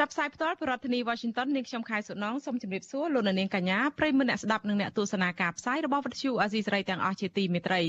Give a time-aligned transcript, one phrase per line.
[0.00, 7.82] ចាប់ផ្សាយផ្ទាល់ពីរដ្ឋធានី Washington នាងខ្ញុំខែសុណងសូមជម្រាបសួរលោកនាងកញ្ញាប្រិយមិត្តអ្នកស្ដាប់និងអ្នកទស្សនាការផ្សាយរបស់វិទ្យុអាស៊ីសេរីទាំងអស់ជាទីមេត្រី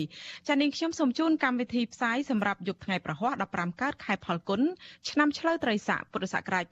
[0.47, 4.61] ចា៎នាងខ្ញុំសូមជូនកម្មវិធីផ្សាយសម្រាប់យប់ថ្ងៃប្រហ័ស15កើតខែផលគុណ
[5.09, 6.65] ឆ្នាំឆ្លូវត្រីស័កពុរសករាជ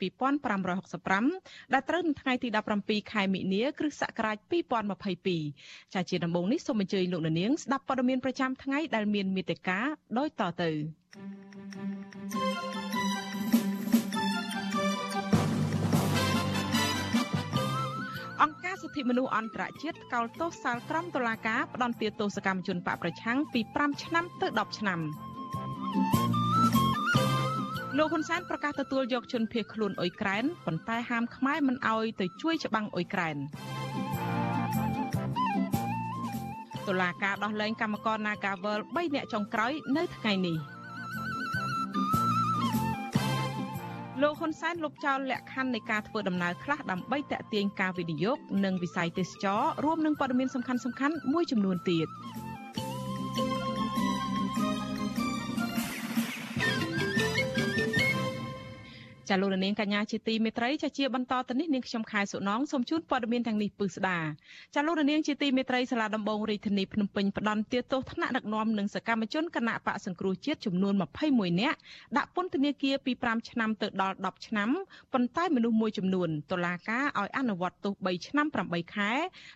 [0.84, 2.50] 2565ដែលត្រូវនៅថ្ងៃទី
[2.82, 4.38] 17ខែមិនិនាគ្រិស្តសករាជ
[5.16, 9.80] 2022ចា៎ជាដំបូងនេះសូមអញ្ជើញលោកនាងស្ដាប់ព័ត៌មានប្រចាំថ្ងៃដែលមានមេត្តា
[10.18, 10.70] ដូចតទៅ
[12.32, 12.89] thank you
[18.90, 25.00] សិទ្ធិមនុស្សអន្តរជាតិកោតទោសសាលក្រមតុលាការផ្ដន្ទាទោសកម្មជនបកប្រឆាំងពី5ឆ្នាំទៅ10ឆ្នាំ
[27.98, 33.38] លោកហ៊ុនសែនប្រកាសទទួលយកជនភៀសខ្លួនអ៊ុយក្រែនប៉ុន្តែហាមខ្មែរមិនអោយទៅជួយច្បាំងអ៊ុយក្រែន
[36.88, 40.58] តុលាការដោះលែងកម្មករ Nagavel 3នាក់ចុងក្រោយនៅថ្ងៃនេះ។
[44.24, 52.08] លោកហ៊ុនសែនលុបចោលលក្ខខណ្ឌនៃការធ្វើដំណើរខ្លះដើម្បីតេទៀងការវិនិយោគនិងវិស័យទេសចររួមនឹងព័ត៌មានសំខាន់ៗមួយចំនួនទៀត។
[59.30, 64.20] ចាលោកនាងកញ្ញាជាទីមេត្រីចាជាបន្តទៅនេះនាងខ្ញុំខែសុណងសូមជូនព័ត៌មានទាំងនេះពឹស្ដា
[64.76, 70.94] ចាលោកនាងជាទីមេត្រីសាលាដំបងរាជធានីភ្នំពេញផ្ដន្ទាទោសថ្នាក់ដឹកនាំនិងសកម្មជនគណៈបកសង្គ្រោះជាតិចំនួន
[71.28, 71.78] 21នាក់
[72.18, 74.70] ដាក់ពន្ធនាគារពី5ឆ្នាំទៅដល់10ឆ្នាំ
[75.14, 79.12] ប៉ុន្តែមនុស្សមួយចំនួនតុលាការឲ្យអនុវត្តទោស3ឆ្នាំ8ខែ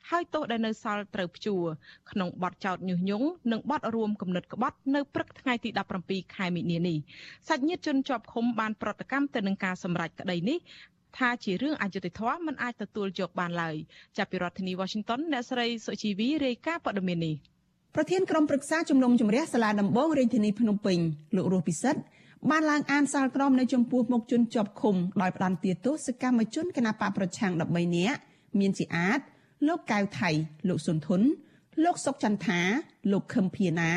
[0.09, 1.63] ហើយទោសដែលនៅសល់ត្រូវព្យួរ
[2.11, 5.69] ក្នុងបទចោទញុះញង់និងបទរួមគំនិតក្បត់នៅព្រឹកថ្ងៃទី
[6.03, 6.97] 17ខែមិនិនានេះ
[7.47, 10.59] សាច់ញាតិជនជាប់ឃុំបានប្រតិកម្មទៅនឹងការសម្រេចក្តីនេះ
[11.17, 13.75] ថាជារឿងអយុត្តិធម៌មិនអាចទទួលយកបានឡើយ
[14.17, 17.35] ចាប់ពីរដ្ឋធានី Washington អ្នកស្រីសុជីវីរាយការណ៍ព័ត៌មាននេះ
[17.95, 20.99] ប្រធានក្រុមប្រឹក្សាជំនុំជម្រះសាលាដំបងរាជធានីភ្នំពេញ
[21.35, 22.01] លោករស់ពិសិដ្ឋ
[22.49, 28.19] បានឡើងអានសាលក្រមនៅចំពោះមុខជនជាប់ឃុំដោយផ្ដន្ទាទោសសកម្មជនគណបកប្រឆាំង13នាក់
[28.59, 29.19] មានជាអាច
[29.67, 30.29] លោកកៅថៃ
[30.67, 31.21] លោកសុនធុន
[31.83, 32.59] លោកសុកចន្ទថា
[33.11, 33.91] លោកខឹមភៀណា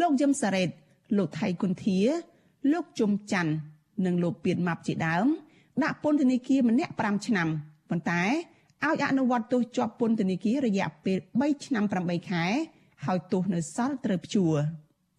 [0.00, 0.68] លោកយឹមសារ៉េត
[1.16, 1.98] លោកថៃគុន្ធា
[2.72, 3.52] លោកជុំច័ន្ទ
[4.04, 5.26] និងលោកពៀនម៉ាប់ជាដើម
[5.82, 7.48] ដាក់ពន្ធនាគារម្នាក់5ឆ្នាំ
[7.90, 8.22] ប៉ុន្តែ
[8.84, 12.44] ឲ្យអនុវត្តទោសជាប់ពន្ធនាគាររយៈពេល3ឆ្នាំ8ខែ
[13.04, 14.56] ហើយទោសនៅសល់ត្រូវព្យួរ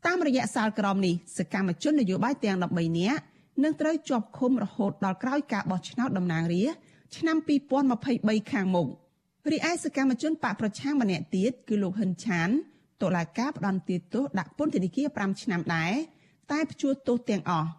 [0.05, 3.21] តាមរយៈសាលក្រមនេះសកម្មជននយោបាយទាំង13នាក់
[3.63, 6.85] នឹងត្រូវជាប់ឃុំរហូតដល់ក្រោយការបោះឆ្នោតតំណាងរាស្ត្រ
[7.17, 7.37] ឆ្នាំ
[7.93, 8.87] 2023ខាងមុខ
[9.51, 12.49] រីឯសកម្មជនបកប្រឆាំងម្នាក់ទៀតគឺលោកហិនឆាន
[13.01, 15.93] តុលាការផ្តន្ទាទោសដាក់ពន្ធនាគារ5ឆ្នាំដែរ
[16.51, 17.69] តែព្យួរទោសទាំងអស់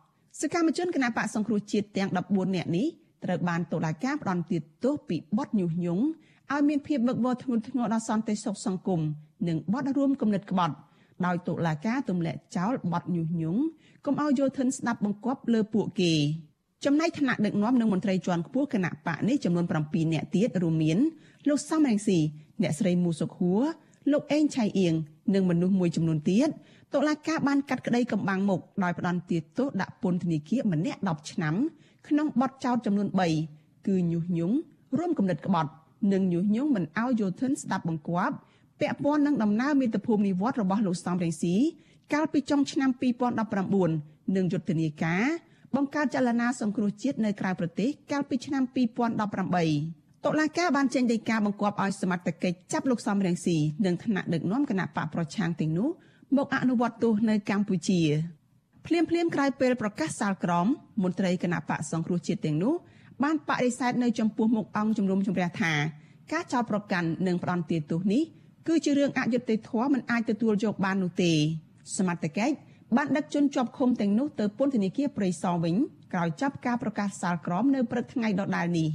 [0.40, 2.86] សកម្មជនគណបកសង្គ្រោះជាតិទាំង14នាក់នេះ
[3.24, 6.04] ត្រូវបានតុលាការផ្តន្ទាទោសពីបទញុះញង់
[6.52, 9.00] ឲ្យមានភាពវឹកវរធ្ងន់ធ្ងរដល់សន្តិសុខសង្គម
[9.48, 10.74] និងបទរួមគំនិតក្បត់
[11.26, 13.60] ដោយតុលាការទម្លាក់ចោលបទញុះញង់
[14.06, 16.12] កុំឲ្យយោធិនស្ដាប់បង្គាប់លើពួកគេ
[16.84, 20.98] ចំណែកថ្នាក់ដឹកនាំនិងមន្ត្រីជាន់ខ្ពស់គណៈបកនេះចំនួន7នាក់ទៀតរួមមាន
[21.48, 22.18] លោកសំរងស៊ី
[22.62, 23.62] អ្នកស្រីមូសុខហួរ
[24.12, 24.94] លោកអេងឆៃអៀង
[25.34, 26.48] និងមនុស្សមួយចំនួនទៀត
[26.94, 31.54] តុលាការបានកាត់ក្តីកម្បាំងមុខដោយផ្ដន្ទាទោសដាក់ពន្ធនាគារម្នាក់10ឆ្នាំ
[32.08, 33.08] ក្នុងបទចោទចំនួន
[33.48, 34.56] 3គឺញុះញង់
[34.98, 35.70] រួមគំនិតក្បត់
[36.12, 38.34] និងញុះញង់មិនអោយយោធិនស្ដាប់បង្គាប់
[38.80, 41.54] ពាក់ព័ន្ធនឹងដំណើរមាតុភូមិនិវត្តរបស់លោកសំរងស៊ី
[42.12, 42.90] កាលពីចុងឆ្នាំ
[43.62, 45.24] 2019និងយុទ្ធនាការ
[45.74, 53.56] បង្កើតចលនាសង្គ្រោះជាតិនៅក្រៅប្រទេសកាលពីឆ្នាំ2018 តុលាការបានចេញដីកាបង្គាប់ឲ្យសមត្ថកិច្ចចាប់លោកសំរងស៊ី
[53.86, 55.88] និងថ្នាក់ដឹកនាំគណៈបកប្រឆាំងទាំងនោះ
[56.36, 58.00] មកអនុវត្តទោសនៅកម្ពុជា
[58.86, 60.66] ភ្លាមភ្លាមក្រោយពេលប្រកាសសាលក្រម
[61.02, 62.74] មន្ត្រីគណៈបកសង្គ្រោះជាតិទាំងនោះ
[63.22, 65.72] បានបដិសេធនៅចំពោះមុខអង្គជំនុំជម្រះថា
[66.32, 68.22] ការចោទប្រកាន់និងផ្ដន្ទាទោសនេះ
[68.68, 71.32] គឺជារឿងអយុត្តិធម៌មិនអាចទទួលយកបាននោះទេ
[71.96, 72.54] សមត្ថកិច្ច
[72.96, 75.74] បានដឹកជនជាប់ឃុំទាំងនោះទៅពន្ធនាគារព្រៃសរវិញ
[76.12, 78.90] ក្រោយចាប់ការប្រកាសសាលក្រមនៅព្រឹកថ្ងៃដដែលនេះ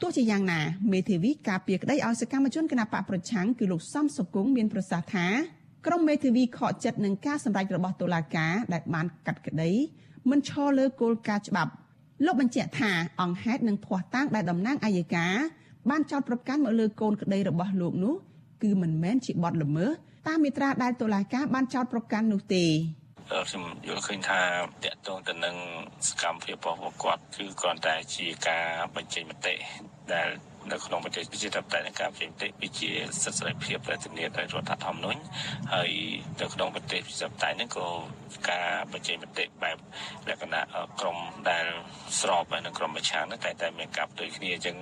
[0.00, 0.60] ទោះជាយ៉ាងណា
[0.92, 5.26] មេធាវីការពារក្តីឲ្យសកម្មជនគណបកប្រឆាំងគឺលោកសំសុគង្គមានប្រសាសន៍ថា
[5.86, 9.70] ក្រុមមេធាវីខកចិត្តនឹងការសម្រេចរបស់តុលាការដែលបានកាត់ក្តី
[10.30, 11.72] មិនឈរលើគោលការណ៍ច្បាប់
[12.24, 15.34] លោកបញ្ជាក់ថាអង្គហេតុនិងភ័ស្តុតាងដែលតំណាងអัยការ
[15.90, 18.14] បានចោទប្រកាន់មកលើកូនក្តីរបស់លោកនោះ
[18.62, 19.90] គឺមិនមែនជាបទល្មើស
[20.28, 22.64] តាមមាត្រាដែលតុលាការបានចោទប្រកាន់នោះទេ
[23.30, 24.40] ខ្ញុំយល់ឃើញថា
[24.84, 25.56] តកតងទៅនឹង
[26.08, 29.54] សកម្មភាពរបស់គាត់គឺគ្រាន់តែជាការបញ្ចេញមតិ
[30.12, 30.28] ដែល
[30.68, 32.90] នៅក្នុងប្រទេសប្រជាធិបតេយ្យនៃការបញ្ចេញមតិវាជា
[33.22, 35.20] សិទ្ធិសេរីភាពដែលធានាដោយរដ្ឋធម្មនុញ្ញ
[35.72, 35.90] ហើយ
[36.40, 37.86] នៅក្នុងប្រទេសប្រជាធិបតេយ្យនេះក៏
[38.50, 39.76] ការបញ្ចេញមតិបែប
[40.28, 40.62] លក្ខណៈ
[41.00, 41.16] ក្រុម
[41.50, 41.66] ដែល
[42.20, 44.76] ស្របហើយនឹងក្រុមប្រឆាំងនោះតែតែមានការផ្ទុយគ្នាអញ្ចឹង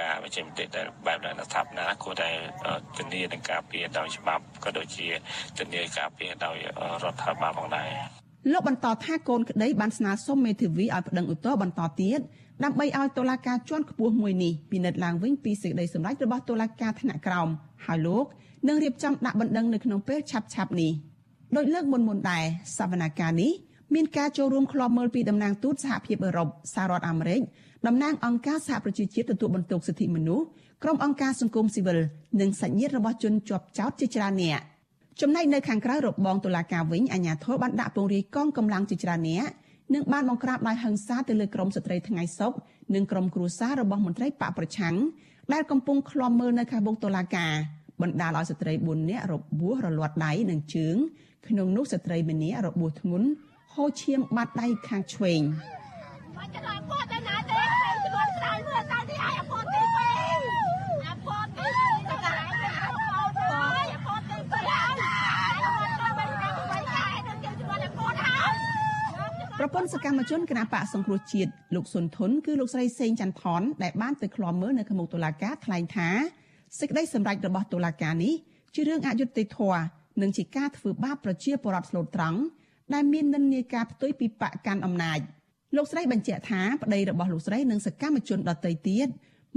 [0.00, 2.30] ការបញ្ចេញមតិដែលបែបដែលស្ថាបនាគួរតែ
[2.96, 5.06] ធានានឹងការពារដោយច្បាប់ក៏ដូចជា
[5.58, 6.56] ធានាការពារដោយ
[7.02, 7.90] រដ្ឋាភិបាលផងដែរ
[8.52, 12.20] លោកបន្តថាកូនក្តីបានស្នើសុំមេធាវីឲ្យប្តឹងឧទ្ធរបន្តទៀត
[12.62, 17.48] ដើម្បីឲ្យតុលាការជាន់ខ្ពស់មួយនេះពិនិត្យឡើងវិញពីសេចក្តីសម្រេចរបស់តុលាការថ្នាក់ក្រោម
[17.86, 18.24] ហើយលោក
[18.68, 20.92] នឹងរៀបចំដាក់បណ្ដឹងនៅក្នុងពេលឆាប់ឆាប់នេះ
[21.56, 22.44] ដោយលើកមុនមុនដែរ
[22.76, 23.52] សវនកម្មនេះ
[23.94, 27.40] មានការចូលរួមក្លបមើលពីតំណាងទូតសហភាពអឺរ៉ុបសហរដ្ឋអាមេរិក
[27.86, 30.44] តំណាងអង្គការសហប្រជាជាតិទទួលបន្ទុកសិទ្ធិមនុស្ស
[30.82, 31.98] ក្រុមអង្គការសង្គមស៊ីវិល
[32.40, 34.60] និងសាច់ញាតិរបស់ជនជាប់ចោតជាច្រើនអ្នក
[35.20, 39.44] ចំណែកនៅខាងក្រៅរបងតុលាការវិញអាជ្ញាធរបានដាក់ពង្រាយកងកម្លាំងជាច្រើនអ្នក
[39.92, 42.52] និងបានបង្ក្រាបដោយហិង្សាទៅលើក្រុមស្ត្រីថ្ងៃសុក
[42.94, 44.94] និងក្រុមគ្រួសាររបស់មន្ត្រីបកប្រឆាំង
[45.52, 47.52] ដែលកំពុងឃ្លាំមើលនៅខាងមុខតុលាការ
[48.02, 50.96] បណ្ដាលឲ្យស្ត្រី4នាក់របួសរលាត់ដៃនិងជើង
[51.48, 53.26] ក្នុងនោះស្ត្រីម្នាក់របួសធ្ងន់
[53.74, 55.40] ហូរឈាមបាត់ដៃខាងឆ្វេង
[56.36, 60.38] មកចន្លោះគាត់ទៅណាទេទៅខ្លួនក្រៅមើលតាទីឲ្យអពតទីពេង
[61.08, 61.66] អពតទី
[62.08, 63.58] ទៅកាយទៅអពតទៅ
[63.94, 64.94] អពតទីពេង
[69.64, 76.08] ប្រពន្ធសកម្មជនគណៈបកសង្គ្រោះជាតិលោកសុនធុនគឺលោកស្រីសេងចន្ទថនដែលបានទៅឃ្លាំមើលនៅក្នុងតុលាការថ្លែងថា
[76.78, 78.34] សេចក្តីសម្រេចរបស់តុលាការនេះ
[78.74, 79.82] ជារឿងអយុត្តិធម៌
[80.20, 82.38] និងជាការធ្វើបាបប្រជាពលរដ្ឋស្លូតត្រង់
[82.94, 85.18] ដែលមាននិន្នាការផ្ទុយពីបកកាន់អំណាច
[85.76, 89.08] លោកស្រីបញ្ជាក់ថាប្តីរបស់លោកស្រីនិងសកម្មជនដទៃទៀត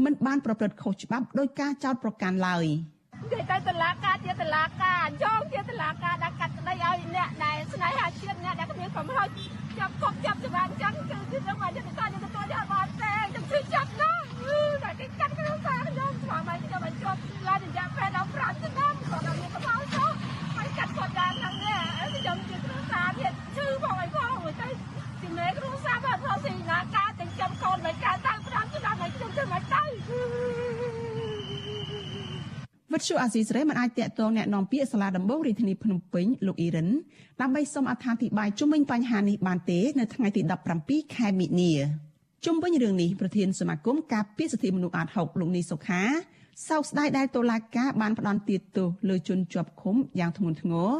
[0.03, 2.65] មិនបានប្រព្រឹត្តខុសច្បាប់ដោយការចោទប្រកាន់ឡើយ
[3.21, 9.27] និយាយទៅតឡាការជាតឡាការយ៉ងជាតឡាការដែលកាត់ក្តីឲ្យអ្នកដែលស្នេហាជាតិអ្នកដែលគ្មានកំហុស
[9.79, 14.11] ចាប់គប់ចាប់ច្បាប់ចឹងគឺគឺរឿងមកយុទ្ធសាស្ត្រយុទ្ធសាស្ត្រយកបាត់ទេខ្ញុំជឿចាប់ណា
[14.83, 20.09] តែគេកាត់ក្នុងសារខ្ញុំស្មារតីខ្ញុំឲ្យជាប់ឡានរយៈពេលដល់5ឆ្នាំគាត់អត់មានកំហុសចុះ
[20.55, 21.79] ហើយកាត់គាត់ដល់ហ្នឹងនេះ
[22.15, 24.69] ខ្ញុំជាគ្រូសាទៀតជឿផងឲ្យផងទៅ
[25.21, 30.86] ទីមេគ្រូសាបាត់ផងស៊ីណាការទាំងចាំកូនមិនការតាំង5ឆ្នាំឲ្យខ្ញុំទៅមកទៅ
[32.96, 36.88] វិទ្យុអាស៊ីសេរីមិនអាចតាក់ទងแนะនាំពាក្យសាលាដំបងរាជធានីភ្នំពេញលោកអ៊ីរិន
[37.40, 40.42] ដើម្បីសូមអត្ថាធិប្បាយជុំវិញបញ្ហានេះបានទេនៅថ្ងៃទី
[40.78, 41.72] 17ខែមិនិនា
[42.44, 46.02] ជុំវិញរឿងនេះប្រធានសមាគមការពារសិទ្ធិមនុស្សអាត6លោកនីសុខា
[46.68, 50.90] សោកស្ដាយដែលតុលាការបានផ្ដន្ទាទោសលើជនជាប់ឃុំយ៉ាងធ្ងន់ធ្ងរ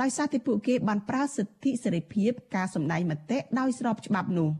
[0.00, 4.50] ដោយសារតែពួកគេបានប្រើសិទ្ធិសេរីភាពការសម្ដែងមតិដោយស្របច្បាប់នោះ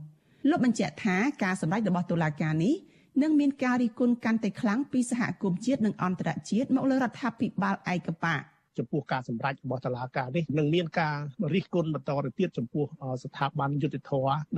[0.50, 2.74] លោកបញ្ជាក់ថាការសម្ដែងរបស់តុលាការនេះ
[3.21, 8.41] នឹងមានការរិះគន់កាន់តែខ្លាំងពីសហគមន៍ជាតិនិងអន្តរជាតិមកលើរដ្ឋាភិបាលឯកបក
[8.79, 11.17] ចំពោះការសម្រេចរបស់តុលាការនេះនឹងមានការ
[11.53, 12.85] រិះគន់បន្តទៅទៀតចំពោះ
[13.23, 14.11] ស្ថាប័នយុតិធធ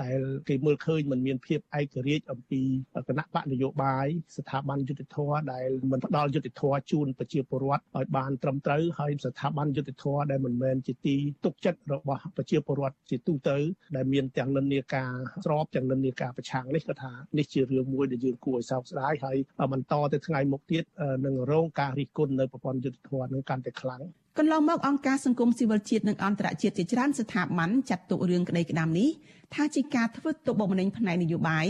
[0.03, 0.19] ដែល
[0.49, 2.61] គេមើលឃើញមិនមានភាពឯករាជ្យអំពី
[3.07, 5.17] គណៈបកនយោបាយស្ថាប័នយុតិធធ
[5.53, 6.61] ដែលមិនផ្ដល់យុតិធធ
[6.91, 11.15] ជូនប្រជាពលរដ្ឋឲ្យបានត្រឹមត្រូវហើយស្ថាប័នយុតិធធដែលមិនមែនជាទី
[11.45, 13.57] ទុកចិត្តរបស់ប្រជាពលរដ្ឋជាទូទៅ
[13.95, 15.11] ដែលមានទាំងនិន្នាការ
[15.45, 19.37] ស្របទាំងនិន្នាការប្រឆាំងនេះក៏ថានេះជារឿងមួយដែលយើងគួរឲ្យសោកស្ដាយហើយ
[19.73, 20.83] បន្តទៅថ្ងៃមុខទៀត
[21.25, 24.01] នឹងរងការរិះគន់នៅប្រព័ន្ធយុតិធធនឹងកាន់តែខ្លាំង
[24.37, 29.09] កន្លងមកអង្គការសង្គមស៊ីវិលជាតិនិងអន្តរជាតិជាច្រើនស្ថាប័នចាត់ទុករឿងក្តីក្តាមនេះ
[29.53, 31.67] ថាជាការធ្វើទុកបុកម្នេញផ្នែកនយោបាយ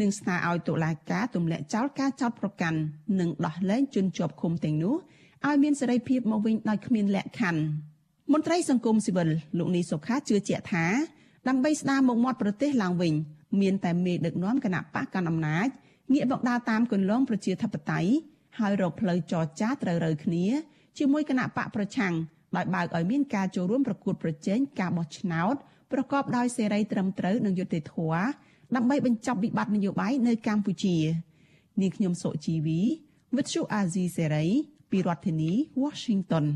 [0.00, 2.78] និងស្នើឲ្យតុលាការទម្លាក់ចោលការចោទប្រកាន់
[3.20, 4.94] និងដោះលែងជនជាប់ឃុំទាំងនោះ
[5.46, 7.60] ឲ្យមានសេរីភាពមកវិញដោយគ្មានលក្ខខណ្ឌ
[8.32, 10.86] មន្ត្រីសង្គមស៊ីវិលលោកនីសុខាជឿជាក់ថា
[11.48, 13.14] ដើម្បីស្ដារមុខមាត់ប្រទេសឡើងវិញ
[13.60, 15.68] មានតែមេដឹកនាំគណៈបកកណ្ដាលអំណាច
[16.12, 18.10] ងាកមកដើរតាមគន្លងប្រជាធិបតេយ្យ
[18.58, 20.44] ហើយរកផ្លូវចរចាត្រូវរើគ្នា
[20.98, 22.14] ជាមួយគណៈបកប្រឆាំង
[22.56, 25.54] ដោយបើកឲ្យមានការចូលរួមប្រកួតប្រជែងការបោះឆ្នោត
[25.92, 28.24] ប្រកបដោយសេរីត្រឹមត្រូវនិងយុត្តិធម៌
[28.76, 30.96] ដើម្បីបញ្ចប់វិបត្តិនយោបាយនៅកម្ពុជា
[31.80, 32.80] នាងខ្ញុំសុជីវី
[33.36, 34.48] With you Azizi Serai
[34.90, 36.46] ពីរដ្ឋធានី Washington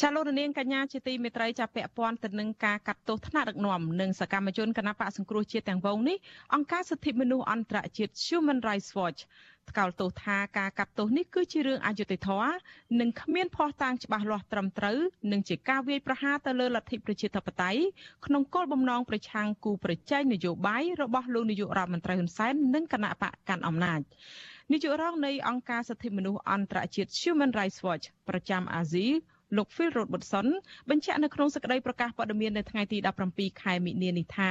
[0.00, 6.16] ចាលោករនាងកញ្ញាជាទីមេត្រីចាប់ពាក់ព័ន្ធទៅនឹងការកាត់ទោសថ្នាក់ដឹកនាំនិងសកម្មជនគណបកសង្គ្រោះជាតិទាំងវងនេះ
[6.54, 9.20] អង្គការសិទ្ធិមនុស្សអន្តរជាតិ Human Rights Watch
[9.70, 12.52] ថ្កោលទោសថាការកាត់ទោសនេះគឺជារឿងអយុត្តិធម៌
[13.00, 14.98] និងគ្មានភស្តុតាងច្បាស់លាស់ត្រឹមត្រូវ
[15.32, 17.82] និងជាការវាយប្រហារទៅលើលទ្ធិប្រជាធិបតេយ្យ
[18.26, 24.00] ក្នុងគោលបំណងប្រឆាំងគូប្រជែងនយោបាយរបស់លោកនាយករដ្ឋមន្ត្រីហ៊ុនសែននិងគណៈបកកាន់អំណាច
[24.72, 29.06] នាយករងនៃអង្គការសិទ្ធិមនុស្សអន្តរជាតិ Human Rights Watch ប្រចាំអាស៊ី
[29.56, 30.46] លោក Phil Robertson
[30.90, 32.98] បញ្ជាក់នៅក្នុងសេចក្តីប្រកាសព័ត៌មាននៅថ្ងៃទី
[33.30, 34.50] 17ខែមិនិនានេះថា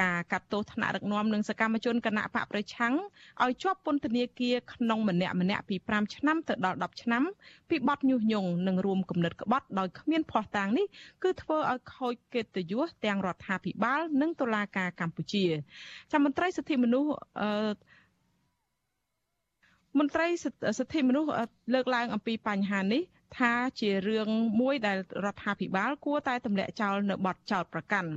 [0.00, 2.94] ការកាត់ទោសថ្នាក់ដឹកនាំនិងសកម្មជនគណៈបកប្រឆាំង
[3.42, 7.22] ឲ្យជាប់ពន្ធនាគារក្នុងម្នាក់ម្នាក់ពី5ឆ្នាំទៅដល់10ឆ្នាំ
[7.70, 10.86] ពីបទញុះញង់និងរួមគំនិតក្បត់ដោយគ្មានភស្តុតាងនេះ
[11.22, 15.44] គឺធ្វើឲ្យខូចកិត្តិយសទាំងរដ្ឋាភិបាល និងតុលាការកម្ពុជា
[16.12, 17.10] ចាំមន្ត្រីសិទ្ធិមនុស្ស
[17.40, 17.72] អឺ
[19.98, 21.28] មន្ត្រីសិទ្ធិមនុស្ស
[21.74, 23.02] លើកឡើងអំពីបញ្ហានេះ
[23.38, 24.28] ថាជារឿង
[24.60, 28.08] មួយដែលរដ្ឋាភិបាលគួរតែទម្លាក់ចោលនៅបទចោតប្រកាន់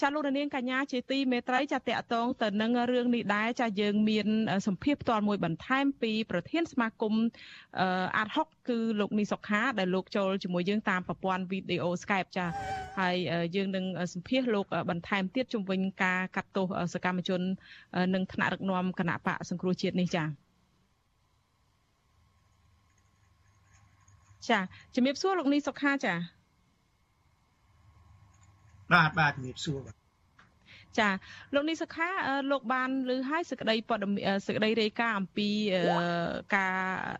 [0.00, 4.26] ចាលោករនាងកញ្ញាជាទីមេត្រីចាតកតងទៅនឹងរឿងនេះដែរចាយើងមាន
[4.66, 7.14] សម្ភារផ្ទាល់មួយបន្ថែមពីប្រធានសមាគម
[8.16, 12.46] អាត6គឺលោកនីសុខាដែលលោកចូលជាមួយយើងតាមប្រព័ន្ធវីដេអូ Skype ចា
[13.00, 13.16] ហើយ
[13.56, 17.40] យើងនឹងសម្ភារលោកបន្ថែមទៀតជំវិញការកាត់ទោសសកម្មជន
[18.14, 20.45] និងថ្នាក់ដឹកនាំគណៈបកសង្គ្រោះជាតិនេះចា
[24.50, 24.58] ចា
[24.94, 26.14] ជំរាបសួរលោកនីសុខាចា
[28.92, 29.96] បាទបាទជំរាបសួរបាទ
[30.98, 31.08] ចា
[31.54, 32.08] លោកនីសុខា
[32.50, 35.48] លោកបានលើឲ្យសេចក្តីព័ត៌មានសេចក្តីរាយការណ៍អំពី
[36.56, 36.76] ការ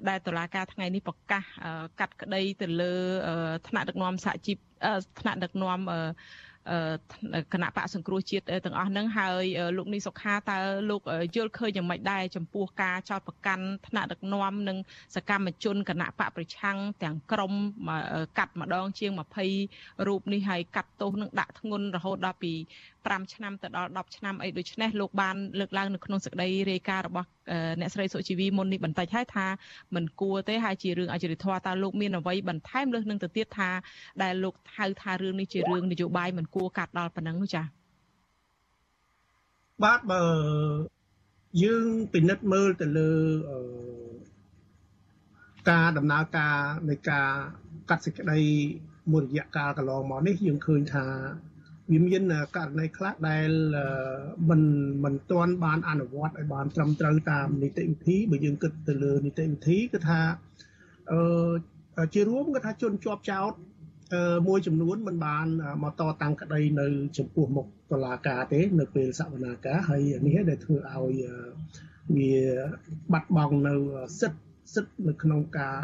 [0.09, 1.45] ដែលតុលាការថ្ងៃនេះប្រកាស
[2.00, 2.95] កាត់ក្តីទៅលើ
[3.68, 4.59] ថ្នាក់ដឹកនាំសហជីព
[5.21, 5.78] ថ្នាក់ដឹកនាំ
[7.52, 9.44] គណៈបកសង្គ្រោះជាតិទាំងអស់ហ្នឹងហើយ
[9.76, 10.58] លោកនីសុខាតើ
[10.90, 11.02] លោក
[11.37, 14.78] យល់ឃើញយ៉ាងម៉េចដែរចំពោះការចោទប្រកាន់ថ្នាក់ដឹកនាំនិង
[15.16, 17.52] សកម្មជនគណៈបកប្រឆាំងទាំងក្រុម
[18.38, 19.12] កាត់ម្ដងជាង
[19.58, 22.52] 20រូបនេះហើយកាត់ទោសនឹងដាក់ធ្ងន់រហូតដល់ពី
[23.14, 27.28] 5ឆ្នាំទៅដល់10ឆ្នាំអីដូចនេះលោកបានលើកឡើងនៅក្នុងសេចក្តីរាយការណ៍របស់
[27.80, 29.46] អ្នកស្រីសុជីវីមុននេះបន្តិចហើយថា
[29.94, 33.70] មិនគួរទេហើយជារឿងអយុត្តិធម៌តើលោកមានអ្វីបន្ថែមលើសនឹងទៅទៀតថា
[34.22, 37.66] ដែលលោកហៅថារឿងនេះជារឿងនយោបាយមិនគួរកាត់ដល់ប៉ុណ្ណឹងនោះចា៎
[39.84, 40.22] បាទបើ
[41.64, 43.10] យើងពិនិត្យមើលទៅលើ
[45.70, 46.58] ការដំណើរការ
[46.88, 47.30] នៃការ
[47.90, 48.40] កាត់សេចក្តី
[49.12, 51.04] មួយរយៈកាលកន្លងមកនេះយើងឃើញថា
[51.92, 52.22] វាមាន
[52.56, 53.50] ករណីខ្លះដែល
[54.50, 54.62] មិន
[55.04, 60.20] មិនទាន់បានអនុវត្តឲ្យបានត្រឹមត្រូវតាមនីតិវិធីបើយើងគិតទៅលើនីតិវិធីគឺថា
[61.12, 63.52] អឺជារួមគឺថាជនជាប់ចោត
[64.48, 65.46] មួយចំនួនមិនបាន
[65.82, 66.86] មកតតាំងក្តីនៅ
[67.18, 71.22] ចំពោះមុខតុលាការទេ នៅពេលសវនាការហើយនេះដែលធ្វើឲ្យ
[72.16, 72.32] វា
[73.12, 73.74] បាត់បង់នៅ
[74.20, 74.40] សិទ្ធិ
[74.74, 75.76] សិទ្ធិនៅក្នុងការ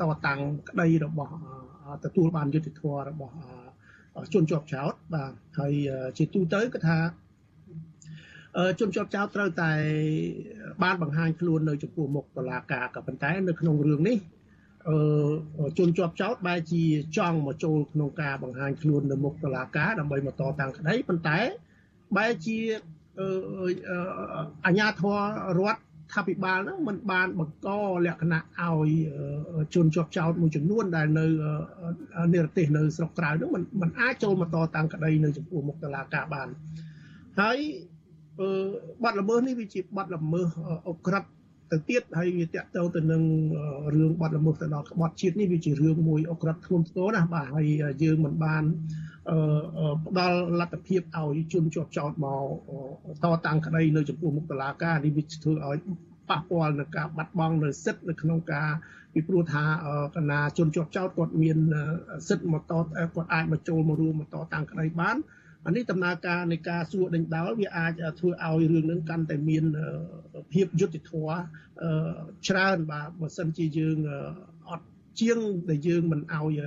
[0.00, 1.34] តតាំងក្តីរបស់
[2.04, 3.34] ទទួលបានយុត្តិធម៌របស់
[4.34, 5.72] ជនជាប់ចោតបាទហើយ
[6.16, 6.98] ជាទូទៅគឺថា
[8.80, 9.72] ជនជាប់ចោតត្រូវតែ
[10.82, 14.18] បានបង្ហាញខ្លួននៅចំពោះមុខតុលាការក៏ប៉ុន្តែនៅក្នុងរឿងនេះ
[14.88, 16.82] អឺជនជាប់ចោតបែរជា
[17.16, 21.38] ចង់មកចូលក្នុងការបង្ហាញខ្លួននៅមុខតុលាការដើម្បីមកតតាំងក្តីប៉ុន្តែ
[22.16, 22.58] បែរជា
[24.66, 25.18] អាជ្ញាធរ
[25.58, 25.80] រដ្ឋ
[26.13, 27.67] ថាភិបាលហ្នឹងมันបានបង្ក
[28.05, 28.89] លក្ខណៈឲ្យ
[29.73, 31.25] ជនជាប់ចោតមួយចំនួនដែលនៅ
[32.33, 36.47] និរទេសនៅស្រុកក្រៅហ្នឹងมันมันអាចចូលមកតតាំងក្តីនៅចំពោះមុខតុលាការបាន
[37.39, 37.57] ហើយ
[39.03, 40.47] បាត់ល្មើសនេះវាជាបាត់ល្មើស
[40.89, 41.23] អក្រិត
[41.71, 43.23] ទៅទៀតហើយវាតាក់ទងទៅនឹង
[43.95, 47.67] រឿងបាត់ល្មើសទៅដល់ក្បត់ជាតិនេះវាជារឿងមួយអក្រិតធ្ងន់ធ្ងរណាស់បាទហើយ
[48.03, 48.63] យើងមិនបាន
[50.06, 52.26] ផ្ដល់លទ្ធភាពឲ្យជនជាប់ចោតម
[53.22, 55.78] កតតាំងក្តីនៅចំពោះមុខតុលាការនេះវាធ្វើឲ្យ
[56.30, 58.70] ប៉ះពាល់នឹងការបាត់បង់នៅសិទ្ធិនៅក្នុងការ
[59.14, 59.64] ពីព្រោះថា
[60.16, 61.58] កណាជនជាប់ចោតគាត់មាន
[62.28, 62.72] សិទ្ធិមកត
[63.14, 65.16] គាត់អាចមកចូលមករួមមកតតាំងក្តីបាន
[65.66, 69.64] អានេះដំណើរការនៃការសួរដេញដោលវាអាចធ្វើឲ្យរឿងនឹងកាន់តែមាន
[70.52, 71.36] ភាពយុត្តិធម៌
[72.48, 74.32] ច្រើនបាទបើសិនជាយើងអត់
[75.20, 75.38] ជាង
[75.70, 76.60] ដែលយើងមិនឲ្យ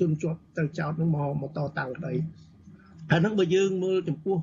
[0.00, 2.12] ជនជាប់ទៅចោតនឹងមកមកតតាំងក្តី
[3.10, 4.36] ហើយនឹងបើយើងមើលចំពោះ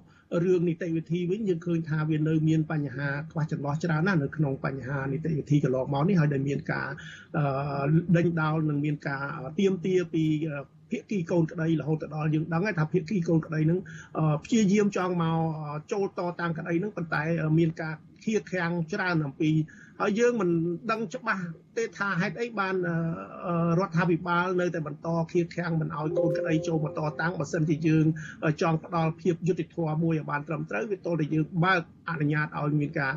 [0.43, 6.89] រឿងនីតិវិធីវិញយើងឃើញថាវានៅមានបញ្ហាខ្វះចន្លោះច្រើនណាស់នៅក្នុងបញ្ហានីតិវិធីកន្លងមកនេះហើយដែលមានការ
[8.17, 9.25] ដេញដោលនិងមានការ
[9.59, 10.23] ទៀមទាពី
[10.91, 13.79] ភាគីកូនក្តីរហូតទៅដល់យើងដឹងហើយថាភាគីកូនក្តីនឹង
[14.45, 15.37] ព្យាយាមចង់មក
[15.91, 17.23] ចូលតតាមក្តីនឹងប៉ុន្តែ
[17.59, 19.49] មានការខៀខាំងច្រើនអំពី
[20.01, 20.49] ហើយយើងមិន
[20.91, 21.43] ដឹងច្បាស់
[21.77, 22.75] ទេថាហេតុអីបាន
[23.79, 28.05] រដ្ឋាភិបាលនៅតែបន្តខៀខាំងមិនឲ្យកូនក្តីចូលបន្តតាំងបើសិនជាយើង
[28.61, 33.13] ចង់ផ្ដល់ភាពយុត្តិធម៌មួយឲ្យបានត្រឹមត្រូវវាទល់តែយើងបើកអនុញ្ញាតឲ្យមានការ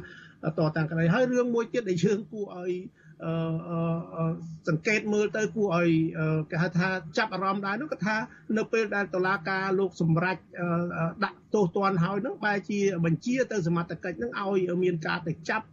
[0.59, 2.73] តតាំងក្តីហើយរឿងមួយទៀតដែលយើងគួរឲ្យ
[4.69, 5.91] សង្កេតមើលទៅគួរឲ្យ
[6.51, 8.17] គេហៅថាចាប់អារម្មណ៍ដែរនោះគឺថា
[8.59, 10.37] នៅពេលដែលតុលាការលោកសម្រេច
[11.25, 15.67] ដាក់ទោសទណ្ឌហើយនឹងបែរជាបញ្ជាទៅសមត្ថកិច្ចនឹងឲ្យមានការទៅចាប់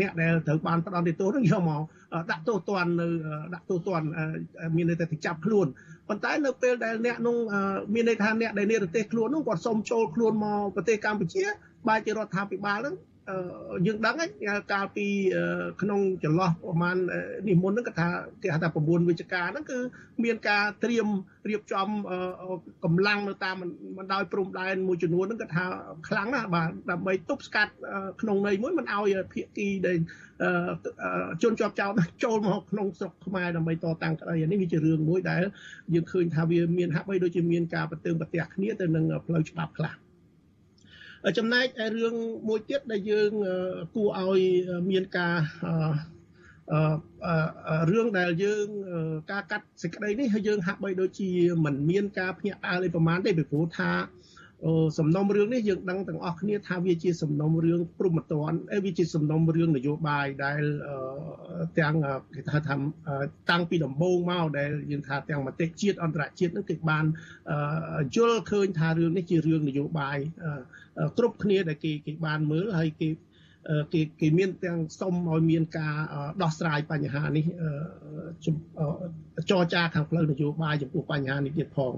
[0.00, 1.82] អ្នកដែលត្រូវបានផ្ដន្ទាទោសនឹងយកមក
[2.30, 3.06] ដាក់ទោសទណ្ឌនៅ
[3.54, 4.06] ដាក់ទោសទណ្ឌ
[4.76, 5.66] មានន័យថាទៅចាប់ខ្លួន
[6.08, 7.36] ប៉ុន្តែនៅពេលដែលអ្នកនោះ
[7.94, 11.44] មានន័យថាអ្នកដែលនិរទេសខ្លួននោះគាត់សុំចូលខ្លួនមកប្រទេសកម្ពុជា
[11.88, 12.94] បែរជារដ្ឋាភិបាលនឹង
[13.86, 14.16] យើងដឹង
[14.72, 15.06] កាលពី
[15.82, 16.96] ក្នុងចន្លោះប្រហែល
[17.48, 18.08] នេះមុនហ្នឹងគាត់ថា
[18.42, 19.78] គេហៅថា9វិច្ឆិកាហ្នឹងគឺ
[20.24, 21.06] មានការត្រៀម
[21.50, 21.88] រៀបចំ
[22.84, 23.56] កម្លាំងនៅតាម
[23.98, 25.64] បណ្ដោយព្រំដែនមួយចំនួនហ្នឹងគាត់ថា
[26.08, 27.72] ខ្លាំងណាស់បាទដើម្បីទប់ស្កាត់
[28.20, 29.98] ក្នុងន័យមួយមិនឲ្យភៀកគីដែល
[31.42, 31.92] ជនជាប់ចោត
[32.24, 35.42] ចូលមកក្នុងស្រុកខ្មែរដើម្បីតតាំងក្តីនេះវាជារឿងមួយដែល
[35.94, 39.94] យើងឃើញថាវាមានហាក់បីដូចជាមានការប្រទើងប្រទះគ្នាទៅនឹងផ្លូវច្បាប់ខ្លះ
[41.38, 42.14] ចំណែករឿង
[42.48, 43.30] មួយទៀតដែលយើង
[43.94, 44.40] គួរឲ្យ
[44.90, 45.36] មានការ
[47.90, 48.66] រឿងដែលយើង
[49.32, 51.30] ការកាត់សេចក្តីនេះហើយយើងហាក់បីដូចជា
[51.64, 53.90] មិនមានការភ្ញាក់ផ្អើលអីប្រមាណទេពីព្រោះថា
[54.98, 60.62] សំណុំរឿងនេះយើងដឹងទាំងអស់គ្នាថាវាជាសំណុំរឿងព្រមត្តនអីវាជាសំណុំរឿងនយោបាយដែល
[61.78, 61.94] ទាំង
[62.34, 62.74] គេថាថា
[63.50, 67.04] តាំងពីដំបូងមកដែលយើងថាទាំងមតិជាតិអន្តរជាតិនឹងគេបាន
[68.16, 70.18] យល់ឃើញថារឿងនេះជារឿងនយោបាយ
[71.18, 73.08] គ្រប់គ្នាដែលគេគេបានមើលហើយគេ
[73.92, 75.94] គេគេមានទាំងសុំឲ្យមានការ
[76.42, 77.44] ដោះស្រាយបញ្ហានេះ
[79.50, 81.92] ចរចាខាងផ្លូវនយោបាយចំពោះបញ្ហានេះទៀតផង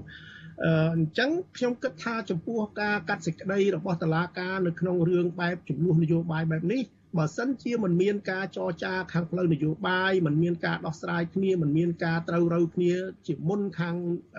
[0.63, 6.81] អញ្ចឹងខ្ញុំគិតថាចំពោះការកាត់សេចក្តីរបស់តុលាការនៅក្នុងរឿងបែបចំនួននយោបាយបែបនេះ
[7.17, 12.93] បើសិនជាមិនមានការចរចាខាងផ្លូវនយោបាយមិនមានការដោះស្រាយគ្នាមិនមានការត្រូវរូវគ្នា
[13.27, 13.95] ជាមុនខាង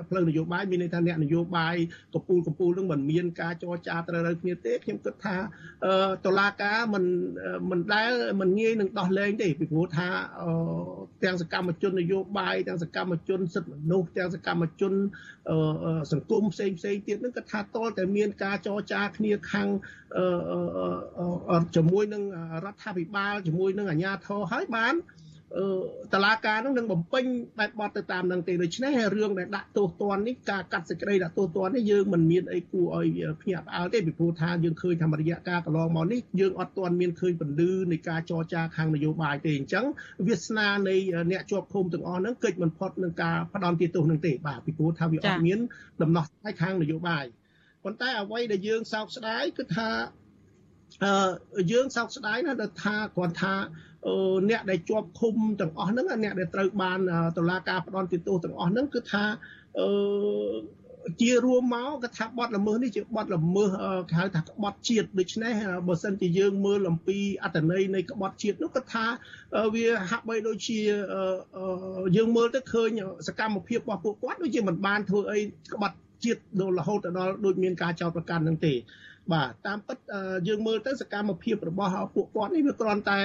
[0.09, 1.77] ផ្លូវនយោបាយមានន័យថាអ្នកនយោបាយ
[2.15, 5.37] កំពូលកំពូលនឹងមិនមានការចរចាត្រូវរូវគ្នាទេខ្ញុំគិតថា
[6.27, 7.05] តុលាការមិន
[7.71, 10.09] មិនដែលមិនងាយនឹងដោះលែងទេពីព្រោះថា
[11.25, 14.93] ទាំងសកម្មជននយោបាយទាំងសកម្មជនសិទ្ធិមនុស្សទាំងសកម្មជន
[16.13, 19.69] សង្គមផ្សេងផ្សេងទៀតនឹងគាត់ថាតលតែមានការចរចាគ្នាខាង
[21.77, 22.23] ជាមួយនឹង
[22.65, 24.95] រដ្ឋាភិបាលជាមួយនឹងអាជ្ញាធរហើយបាន
[26.13, 27.25] តឡាការនឹងនឹងបំពេញ
[27.59, 33.09] បែបបទទៅតាមនឹងទេដូច្នេះរឿងដែលដាក់ទោសទណ្ឌនេះការកាត់សេចក្តីដាក់ទោសទណ្ឌនេះយើងមិនមានអីគួរឲ្យ
[33.43, 39.85] ភ្ញាក់ផ្អើលទេពីព្រោះថាយើងឃើញថារយៈកាលកន្លងមកនេះយើងអត់ទាន់មានឃើញពលឺនៃការចរចាខាងនយោបាយទេអញ្ចឹង
[40.27, 40.97] វាសនានៃ
[41.31, 45.59] អ្នកជាប់ឃុំទាំងអស់ហ្នឹងកិច្ចមិនផុតនឹងការផ្ដន់ទោសនឹងទេបាទពីព្រោះថាវាអត់មាន
[46.03, 47.25] ដំណោះស្រាយខាងនយោបាយ
[47.85, 50.26] ប៉ុន្តែអ្វីដែលយើងសោកស្ដាយគឺថាអឺ
[51.71, 53.55] យើងសោកស្ដាយណាស់ដែលថាគាត់ថា
[54.51, 56.99] អ្នកដែលជាប់ឃុំទាំងអស់ហ្នឹងអ្នកដែលត្រូវបាន
[57.39, 59.25] តុលាការផ្ដន់ទោសទាំងអស់ហ្នឹងគឺថា
[59.79, 59.87] អឺ
[61.21, 63.69] ជារួមមកក៏ថាបទល្មើសនេះជាបទល្មើស
[64.09, 65.53] គេហៅថាក្បត់ជាតិដូច្នេះ
[65.89, 69.07] បើសិនជាយើងមើលអំពីអត្តន័យនៃក្បត់ជាតិនោះក៏ថា
[69.75, 70.79] វាហាក់បីដូចជា
[72.17, 72.89] យើងមើលទៅឃើញ
[73.29, 75.39] សកម្មភាពរបស់ពួកគាត់ដូចជាមិនបានធ្វើអី
[75.75, 78.75] ក្បត់ជាតិដល់រហូតដល់ដូចមានការចោទប្រកាន់នឹងទេ
[79.33, 79.99] បាទតាមពិត
[80.49, 83.21] យើងមើលទៅសកម្មភាពរបស់ពួកគាត់នេះវាគ្រាន់តែ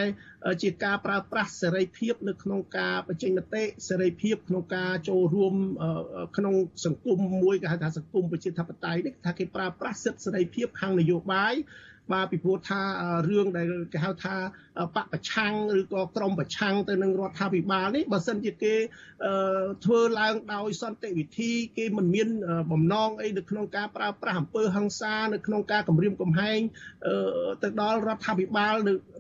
[0.62, 5.54] ជាការប្រើប្រាស់សេរីភាពនៅក្នុងការបញ្ចេញមតិសេរីភាពក្នុងការចូលរួម
[6.38, 11.54] ក្នុងសង្គមមួយគេហៅថាសង្គមប្រជាធិបតេយ្យនេះថាគេប្រើប្រាស់សិទ្ធិសេរីភាពខាងនយោបាយ
[12.14, 12.82] បាទពីព្រោះថា
[13.30, 14.36] រឿងដែលគេហៅថា
[14.96, 18.76] បពប្រឆាំងឬក៏ក្រមប្រឆាំងទៅនឹងរដ្ឋាភិបាលនេះបើសិនជាគេ
[19.86, 22.28] ធ្វើឡើងដោយសន្តិវិធីគេមិនមាន
[22.72, 26.60] បំណងអីនៅក្នុងការប្រើប្រាស់អំពើហិង្សានៅក្នុងការគម្រាមកំហែង
[27.64, 28.76] ទៅដល់រដ្ឋាភិបាល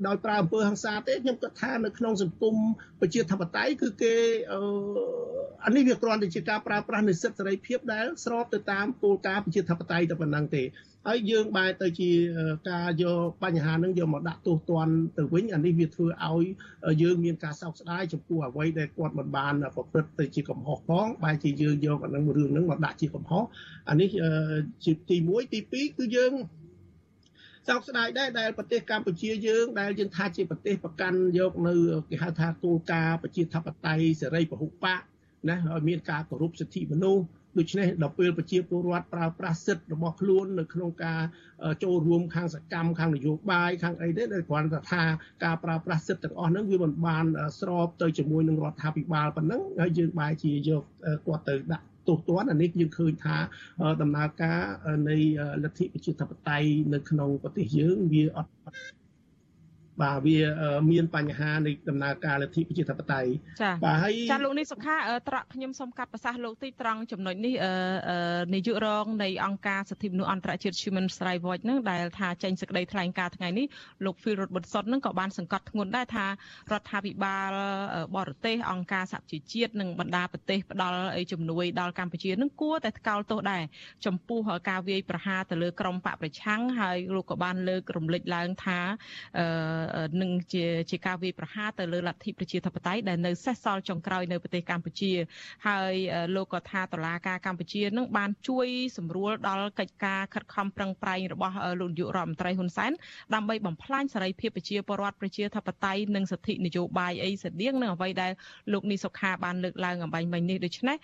[0.07, 2.55] ដោយប្រើអំពើហិង្សាទេខ្ញុំគិតថានៅក្នុងសង្គម
[3.01, 4.15] ប្រជាធិបតេយ្យគឺគេ
[5.65, 10.63] អានេះវាគ្រាន់តែជាការប្រើប្រាស់នូវសិទ្ធិសេរីភាពដែលស្របទៅតាមគោលការណ៍ប្រជាធិបតេយ្យតែប៉ុណ្ណឹងទេ
[11.07, 12.09] ហើយយើងបែរទៅជា
[12.69, 16.45] ការយកបញ្ហានឹងយកមកដាក់ទោសទណ្ឌទៅវិញអានេះវាធ្វើឲ្យ
[17.01, 23.43] យើងមានការសោកស្ដាយចំពោះអ្វីដែលគាត់មិនបានប្រព្រឹត្តទៅជាកំហុសផងបែរជាយើងយកអានឹងរឿងហ្នឹងមកដាក់ជាកំហុស
[23.89, 24.09] អានេះ
[24.85, 26.33] ជាទី1ទី2គឺយើង
[27.67, 31.75] សោកស្ដាយដែរដែលប្រទេសកម្ពុជាយើងដែលយើងថាជាប្រទេសប្រកាន់យកនៅ
[32.09, 35.01] គេហៅថាគោលការណ៍ប្រជាធិបតេយ្យសេរីពហុបក
[35.49, 37.23] ណាឲ្យមានការគោរពសិទ្ធិមនុស្ស
[37.57, 41.21] ដូច្នេះដល់ពេលប្រជាពលរដ្ឋប្រើប្រាស់សិទ្ធិរបស់ខ្លួននៅក្នុងការ
[41.83, 45.03] ចូលរួមខាងសកម្មខាងនយោបាយខាងអីទេដែលគ្រាន់តែថា
[45.43, 47.25] ការប្រើប្រាស់សិទ្ធិទាំងអស់ហ្នឹងវាមិនបាន
[47.59, 50.83] ស្របទៅជាមួយនឹងរដ្ឋាភិបាលប៉ុណ្ណឹងហើយយើងបែរជាយក
[51.27, 53.37] គាត់ទៅដាក់ទោសទណ្ឌអានេះយើងឃើញថា
[54.01, 54.59] ដំណើរការ
[55.09, 55.17] នៃ
[55.63, 58.51] លទ្ធិប្រជាធិបតេយ្យនៅក្នុងប្រទេសយើងវាអត់
[60.03, 60.37] បាទវា
[60.91, 63.31] មានបញ្ហានៃដំណើរការលទ្ធិប្រជាធិបតេយ្យ
[63.83, 64.97] បាទហើយចាលោកនេះសុខា
[65.29, 67.53] ត្រកខ្ញុំសូមកាត់ប្រសាសន៍លោកទីត្រង់ចំណុចនេះ
[68.53, 73.65] នាយករងនៃអង្គការសិទ្ធិមនុស្សអន្តរជាតិ Human Rights Watch នឹងដែលថាចេញសេចក្តីថ្លែងការណ៍ថ្ងៃនេះ
[74.05, 76.29] លោក Phil Roth Bunson នឹងក៏បានសង្កត់ធ្ងន់ដែរថារ
[76.79, 77.51] ដ្ឋាភិបាល
[78.15, 80.99] បរទេសអង្គការសហជីវជាតិនិងបណ្ដាប្រទេសផ្ដល់
[81.31, 83.63] ជំនួយដល់កម្ពុជានឹងគួរតែថ្កោលទោសដែរ
[84.05, 88.79] ចំពោះការវាយប្រហារទៅលើក្រមបកប្រឆាំងហើយលោកក៏បានលើករំលឹកឡើងថា
[90.21, 95.11] នឹងជាជាការវាយប្រហារទៅលើលទ្ធិប្រជាធិបតេយ្យដែលនៅសេសសល់ចុងក្រោយនៅប្រទេសកម្ពុជា
[95.67, 95.93] ហើយ
[96.35, 102.91] លោកក៏ថាតឡាការកម្ពុជានឹងបានជួយសម្រួលដល់កិច្ចការខិតខំប្រឹងប្រែងរបស់លោកនាយករដ្ឋមន្ត្រីហ៊ុនសែន
[103.33, 108.31] ដើម្បីបំផ្លាញសេរីភាពប្រជាពលរដ្ឋប្រជាធិបតេយ្យនិងសិទ្ធិនយោបាយអីស្តៀងនឹងអ្វីដែល
[108.73, 110.97] លោកនីសុខាបានលើកឡើងអំបញ្ញមិញនេះដូច្នេះ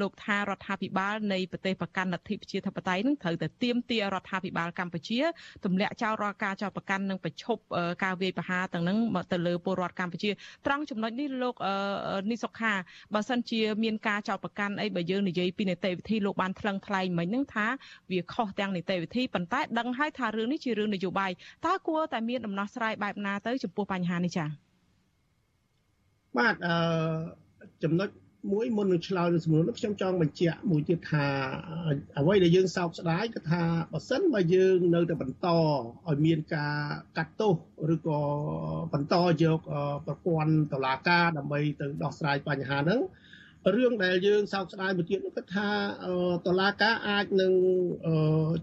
[0.00, 5.20] លោកថារដ្ឋាភិបាលនៃប្រទេសប្រកាន់លទ្ធិប្រជាធិបតេយ្យនឹងត្រូវតែទៀមទារដ្ឋាភិបាលកម្ពុជា
[5.64, 7.62] ទម្លាក់ចោលរាល់ការចោទប្រកាន់និងបញ្ឈប់
[8.04, 8.96] ការវាយប្រហារទាំងនឹង
[9.32, 10.30] ទៅលើពលរដ្ឋកម្ពុជា
[10.66, 11.54] ត្រង់ចំណុចនេះលោក
[12.30, 12.72] នីសុខា
[13.14, 17.66] បើសិនជាមានការចោទប្រកាន់អីបើយើងនិយាយពីនីតិវិធីលោកបានថ្លឹងថ្លែងមិញហ្នឹងថា
[18.10, 21.30] វាខុសទាំងនីតិវិធីប៉ុន្តែដឹងហើយថារឿងនេះជារឿងនយោបាយ
[21.66, 24.48] តើគួរតែមានដំណោះស្រាយបែបណាទៅចំពោះបញ្ហានេះចា៎
[26.38, 26.74] បាទអឺ
[27.82, 28.08] ចំណុច
[28.52, 31.26] មួយមុននឹងឆ្លើយនឹងសំណួរនោះខ្ញុំចង់បញ្ជាក់មួយទៀតថា
[32.18, 35.48] អ្វីដែលយើងសោកស្ដាយគឺថាបើសិនបើយើងនៅតែបន្ត
[36.08, 36.76] ឲ្យមានការ
[37.16, 37.54] កាត់ទោស
[37.94, 38.20] ឬក៏
[38.92, 39.58] បន្តយក
[40.06, 43.00] ប្រព័ន្ធតុលាការដើម្បីទៅដោះស្រាយបញ្ហាហ្នឹង
[43.76, 45.68] រឿងដែលយើងសោកស្ដាយមួយទៀតនោះគឺថា
[46.46, 47.52] តឡាការអាចនឹង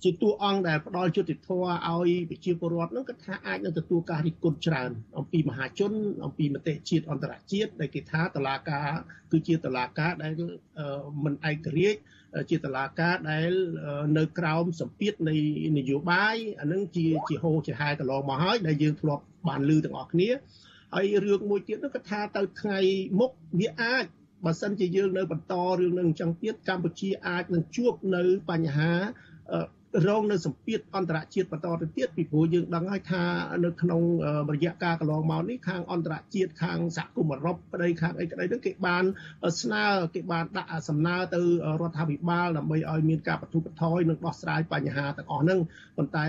[0.04, 5.92] ជាតួអង្គដែលផ្ដល់យុត្តិធម៌ឲ្យប្រជាពលរដ្ឋនោះគឺថាអាចនឹងទទួលការរិះគន់ច្រើន អំពីមហាជន
[6.26, 8.90] អំពីមតិជាតិអន្តរជាតិដែលគេថាតឡាការ
[9.32, 10.34] គឺជាតឡាការដែល
[11.24, 12.00] មិនឯករាជ្យ
[12.50, 13.52] ជាតឡាការដែល
[14.18, 15.36] នៅក្រោមសម្ពាធនៃ
[15.78, 20.30] នយោបាយអានឹងជាជាហោជាហែកន្លងមកហើយដែលយើងធ្លាប់បានឮទាំងអស់គ្នា
[20.96, 22.80] ហើយរឿងមួយទៀតនោះគឺថាទៅថ្ងៃ
[23.20, 24.06] មុខវាអាច
[24.46, 28.94] បើសិនជាយើងនៅបន្តរឿងនឹងអញ្ចឹងទៀតកម្ពុជាអាចនឹងជួបនៅបញ្ហា
[30.08, 33.24] រងនៅសម្ពាធអន្តរជាតិបន្តទៅទៀតពីព្រោះយើងដឹងហើយថា
[33.66, 34.02] នៅក្នុង
[34.54, 39.04] រយៈកាលកន្លងមកនេះខាងអន្តរជាតិខាងសហគមន៍អឺរ៉ុបប្តីខាងអីក្តីហ្នឹងគេបាន
[39.62, 39.84] ស្នើ
[40.16, 41.42] គេបានដាក់សំណើទៅ
[41.82, 45.60] រដ្ឋាភិបាលដើម្បីឲ្យមានការបទូបថយនិងដោះស្រាយបញ្ហាទាំងអស់ហ្នឹង
[45.98, 46.26] ប៉ុន្តែ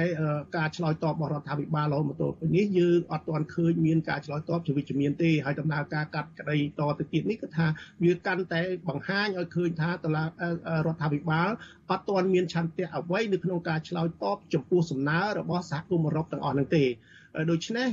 [0.56, 7.66] ការឆ្លើយតបរបស់រដ្ឋាភិបាលរហូតមកទល់ពេលនេះយើងអត់ទាន់ឃើញមានការឆ្លើយតបជាវិជ្ជមានទេហើយដំណើរការកាត់ក្តីតទៅទៀតនេះគឺថា
[8.02, 10.24] វាកាន់តែបង្ហាញឲ្យឃើញថាតឡា
[10.86, 11.50] រដ្ឋាភិបាល
[11.92, 16.84] អត់ទាន់មានឆន្ទៈអ្វីនៅក្នុងការឆ្លើយតបចំពោះសំណើរបស់សហគមន៍អឺរ៉ុបទាំងអស់នោះទេ
[17.50, 17.88] ដូច្នេះ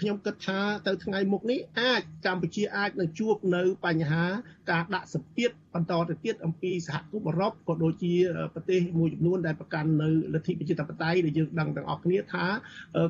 [0.00, 4.24] ខ្ញុំគិតថាទៅថ្ងៃមុខនេះអាចកម្ពុជាអាចនឹងជួបនៅបញ្ហា
[4.70, 8.14] ការដាក់សម្ពាធបន្តទៅទៀតអំពីសហគមន៍អឺរ៉ុបក៏ដូចជា
[8.54, 12.46] ប្រទេសមួយចំនួនដែលប្រកាន់នៅលទ្ធិប្រជាធិបតេយ្យដែលយើងដឹងទាំងអស់គ្នាថា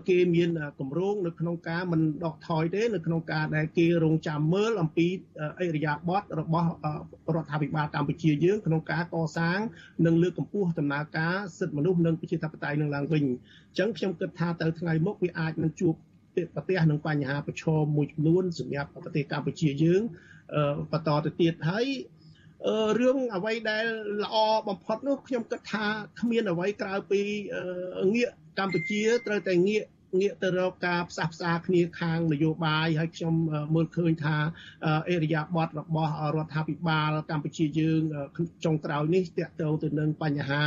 [0.08, 5.06] គេមានគម្រោងនៅក្នុងការមិនដកថយទេនៅក្នុងការដែលគេរងចាំមើលអំពី
[5.60, 6.68] អិរិយាបថរបស់
[7.34, 9.58] រដ្ឋាភិបាលកម្ពុជាយើងក្នុងការកសាង
[10.06, 15.94] និងលើកកម្ពស់ដំណើរការសិទ្ធិមនុស្សនិងប្រជាធិបតេយ្យនឹងឡើងវិញអញ្ចឹងខ្ញុំគិតថាទៅថ្ងៃមុខវាអាចនឹងជួប
[16.54, 20.02] ប្រទេសនឹងបញ្ហាប្រឈមមួយចំនួនសម្រាប់ប្រទេសកម្ពុជាយើង
[20.92, 21.86] បន្តទៅទៀតហើយ
[23.00, 23.84] រឿងអ្វីដែល
[24.24, 24.36] ល្អ
[24.68, 25.86] បំផុតនោះខ្ញុំគិតថា
[26.20, 27.20] គ្មានអ្វីក្រៅពី
[28.14, 29.84] ងាកកម្ពុជាត្រូវតែងាក
[30.20, 33.34] ងាកទៅរកការផ្សះផ្សាគ្នាខាងនយោបាយហើយខ្ញុំ
[33.74, 34.36] មើលឃើញថា
[35.08, 38.02] អេរិយាប័តរបស់រដ្ឋាភិបាលកម្ពុជាយើង
[38.64, 40.64] ចុងក្រោយនេះតកតទៅទៅនឹងបញ្ហា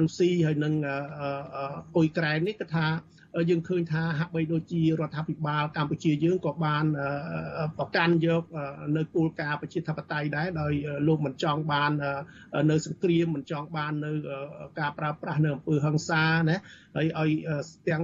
[0.00, 0.74] រុស្ស៊ីហើយនឹង
[1.94, 2.86] អ៊ុយក្រែននេះគឺថា
[3.50, 6.84] យើងឃើញថាហាក់បីដូចជារដ្ឋាភិបាលកម្ពុជាយើងក៏បាន
[7.78, 8.42] ប្រកាន់យក
[8.96, 10.72] នៅគោលការណ៍ប្រជាធិបតេយ្យដែរដោយ
[11.08, 11.90] លោកមិនចង់បាន
[12.70, 14.12] នៅសង្គ្រាមមិនចង់បាននៅ
[14.80, 16.58] ការប្រើប្រាស់នៅអំពើហិង្សាណា
[16.96, 17.30] ហើយឲ្យ
[17.88, 18.02] ទាំង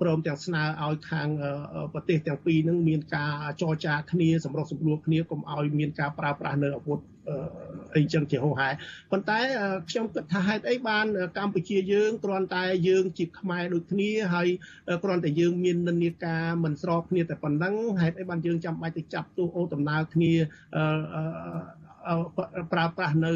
[0.00, 1.28] ព្រមទាំងស្នើឲ្យខាង
[1.92, 7.00] ប្រទេសទាំងពីរនឹងមានការចរចាគ្នាសម្រុះសម្រួលគ្នាកុំឲ្យមានការប្រើប្រាស់នៅអាវុធ
[7.96, 8.68] អីចឹងជាហោហែ
[9.10, 9.38] ប៉ុន្តែ
[9.90, 11.06] ខ្ញុំគិតថាហេតុអីបាន
[11.38, 14.48] កម្ពុជាយើងគ្រាន់តែយើងជាខ្មែរដូចគ្នាហើយ
[15.04, 20.32] គ្រាន់តែយើងមាននិន្នាការមិនស្របគ្នាតែប៉ុណ្ណឹងហេតុអីបានយើងចាំបាច់ទៅចាប់ទោសអូដំណើរគ្នា
[22.72, 23.32] ប្រើប្រាស់នៅ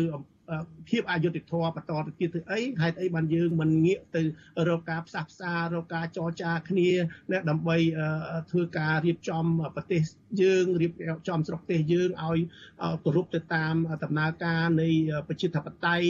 [0.89, 4.23] ភាពអយុត្តិធម៌បន្តទៅទៀតទៅអីហេតុអីបានយើងមិនងាកទៅ
[4.69, 6.91] រកការផ្សះផ្សារកការចរចាគ្នា
[7.33, 7.77] ណាដើម្បី
[8.51, 9.45] ធ្វើការរៀបចំ
[9.77, 10.03] ប្រទេស
[10.43, 10.93] យើងរៀប
[11.29, 12.39] ចំស្រុកទេសយើងឲ្យ
[13.05, 14.89] គោរពទៅតាមដំណើរការនៃ
[15.29, 16.09] ប្រជាធិបតេយ្យ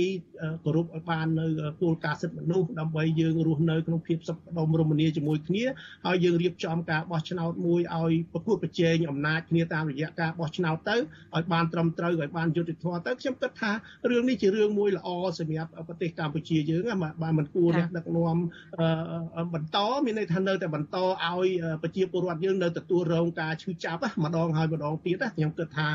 [0.64, 1.46] គោរពឲ្យបាននៅ
[1.81, 5.64] គោលការណ៍សិទ្ធិមនុស្សដើម្បីយើងរស់នៅក្នុងភាពសុខដុមរមនាជាមួយគ្នា
[6.07, 10.96] ហើយយើងរៀបចំការបោះឆ្នោតមួយឲ្យប្រកួតប្រជែងអំណាចគ្នាតាមរយៈការបោះឆ្នោតទៅ
[11.37, 13.72] ឲ្យបានត្រឹមត្រូវឲ្យបានយុត្តិធម៌ទៅខ្ញុំគិតថា
[14.11, 16.83] រឿងនេះជារឿងមួយល្អសម្រាប់ប្រទេសកម្ពុជាយើង
[17.23, 18.37] បាទមិនគួរអ្នកដឹកនាំ
[19.55, 21.47] បន្តមានន័យថានៅតែបន្តឲ្យ
[21.83, 25.88] ប្រជាពលរដ្ឋយើងនៅទទួលរងការឈឺចាប់ម្ដងហើយម្ដងទៀតខ្ញុំគិតថា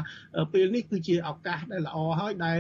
[0.54, 2.60] ពេលនេះគឺជាឱកាសដែលល្អហើយដែល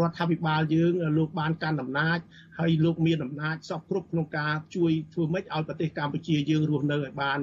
[0.00, 2.18] រដ្ឋាភិបាលយើងលោកបានកាន់អំណាច
[2.58, 7.38] ហើយលោកមានអំណាចសពគ្រប់ក្នុងការជួយធ្វើម៉េចឲ្យប្រទេសកម្ពុជាយើងរស់នៅឲ្យបាន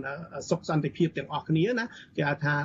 [0.49, 1.85] សុខសន្តិភាពទាំងអស់គ្នាណា
[2.17, 2.55] គេហៅថា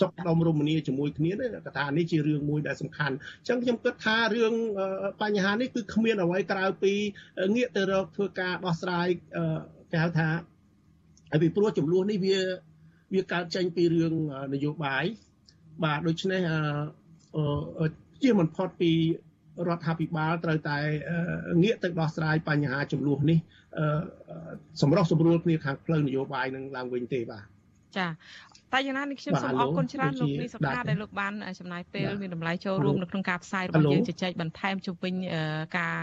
[0.00, 1.32] ចុកដុំរមនាជាមួយគ្នា
[1.66, 4.54] កថានេះជារឿងមួយដែលសំខាន់អញ្ចឹងខ្ញុំគិតថារឿង
[5.22, 6.92] បញ្ហានេះគឺគ្មានអ្វីក្រៅពី
[7.56, 9.06] ងាកទៅរកធ្វើការដោះស្រាយ
[9.92, 10.28] គេហៅថា
[11.30, 12.38] ហើយពីព្រោះចំនួននេះវា
[13.14, 14.14] វាកើតចេញពីរឿង
[14.54, 15.04] នយោបាយ
[15.84, 16.40] បាទដូច្នេះ
[18.22, 18.92] ជាមិនផុតពី
[19.68, 20.78] រដ្ឋាភិបាលត្រូវតែ
[21.62, 23.38] ងាកទៅដោះស្រាយបញ្ហាចំនួននេះ
[24.82, 27.44] សម្រាប់សម្រួលគ្នាខាងផ្លូវនយោបាយនឹងឡើងវិញទេបាទ
[27.96, 28.06] ចា
[28.74, 35.14] តែយ៉ាងណានេះខ្ញុំសូមអរគុណច្រើនលោកនេះសុខាដែលលោកបានចំណាយពេលមានតម្លៃចូលរួមនៅក្នុងការផ្សាយរបស់យើងជជែកបន្ថែមជុំវិញ
[35.78, 35.96] ការ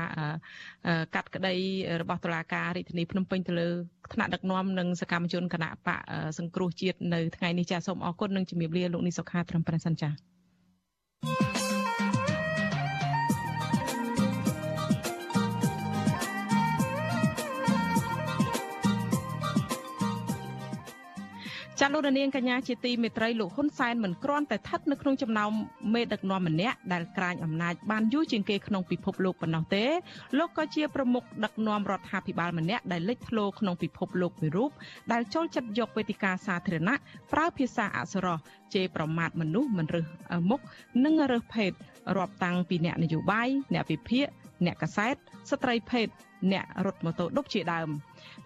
[1.16, 1.56] កាត់ក្តី
[2.02, 3.70] របស់តុលាការរាជធានីភ្នំពេញទៅលើ
[4.14, 6.00] ថ្នាក់ដឹកនាំនិងសកម្មជនគណៈបក
[6.40, 10.10] សង្គ្រោះជាតិនៅថ្ងៃនេះចាសូមអរគុណនិងជំរាបលាលោកនេះសុខាត្រឹមប្រសិនចា
[21.82, 25.52] ចចាលោកនាងកញ្ញាជាទីមេត្រីលោកហ៊ុនសែនមិនគ្រាន់តែស្ថិតនៅក្នុងចំណោម
[25.94, 29.86] មេដឹកនាំម្នាក់ដែលក្រាញអំណាចបានយូរជាងគេក្នុងពិភពលោកប៉ុណ្ណោះទេ
[30.38, 34.72] លោកក៏ជាប្រមុខដឹកនាំរដ្ឋាភិបាលម្នាក់ដែលលេចធ្លោក្នុងពិភពលោកមួយរូប
[35.12, 36.96] ដែលចូលចិត្តយកវេទិកាសាធារណៈ
[37.34, 38.38] ប្រើភាសាអក្សរោះ
[38.74, 40.06] ជេរប្រមាថមនុស្សមិនរើស
[40.50, 40.62] មុខ
[41.06, 41.72] និងរើសភេទ
[42.18, 44.28] រាប់តាំងពីអ្នកនយោបាយអ្នកវិភាគ
[44.66, 45.16] អ្នកកសែត
[45.50, 46.08] ស្ត្រីភេទ
[46.52, 47.90] អ្នករត់ម៉ូតូឌុបជាដើម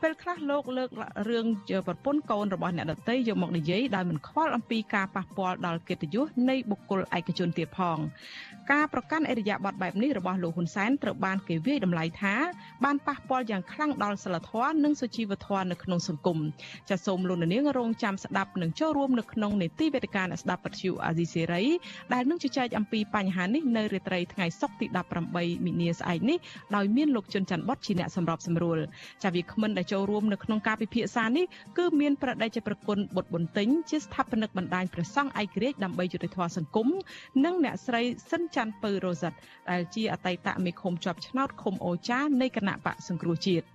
[0.01, 0.89] ពេលខ្លះលោកលើក
[1.29, 1.45] រឿង
[1.88, 7.97] ប្រពន្ធកូនរបស់អ្នកដតីយកមកនិយាយដោយមិនខ្វល់អំពីការប៉ះពាល់ដល់កិត្តិយសនៃបុគ្គលឯកជនទៀតផង
[8.71, 12.36] ការប្រកាន់អរិយាប័ត្របែបនេះរបស់លោកហ៊ុនសែនត្រូវបានគេវាយតម្លៃថា
[12.84, 16.38] បានប៉ះពាល់យ៉ាងខ្លាំងដល់សិលធម៌និងសុជីវធម៌នៅក្នុងសង្គម
[16.89, 21.63] ចាសសូមលោកនាងរងចាំស្ដាប់និងចូលរួមនៅក្នុងនេតិវេទិកាអ្នកស្ដាប់ពទ្យុអាស៊ីសេរី
[22.13, 24.86] ដែលនឹងជជែកអំពីបញ្ហានេះនៅរាត្រីថ្ងៃសុក្រទី
[25.27, 26.38] 18មីនាស្អែកនេះ
[26.75, 28.77] ដោយមានលោកជុនច័ន្ទបតជាអ្នកសម្របសម្រួល
[29.23, 31.45] ចាវាគ្មិនដែលចូលរួមនៅក្នុងការពិភាក្សានេះ
[31.77, 36.88] គឺមានប្រដេជប្រគុណបុត្របន្ទិញជាស្ថាបនិកបណ្ដាញព្រះសង្ឃឯករាជ្យដើម្បីយុត្តិធម៌សង្គម
[37.45, 39.34] និងអ្នកស្រីសិនច័ន្ទពៅរ៉ូសិត
[39.69, 43.65] ដែលជាអតីតមេឃុំជាប់ឆ្នោតឃុំអូចានៃគណៈបកសង្គ្រោះជាតិ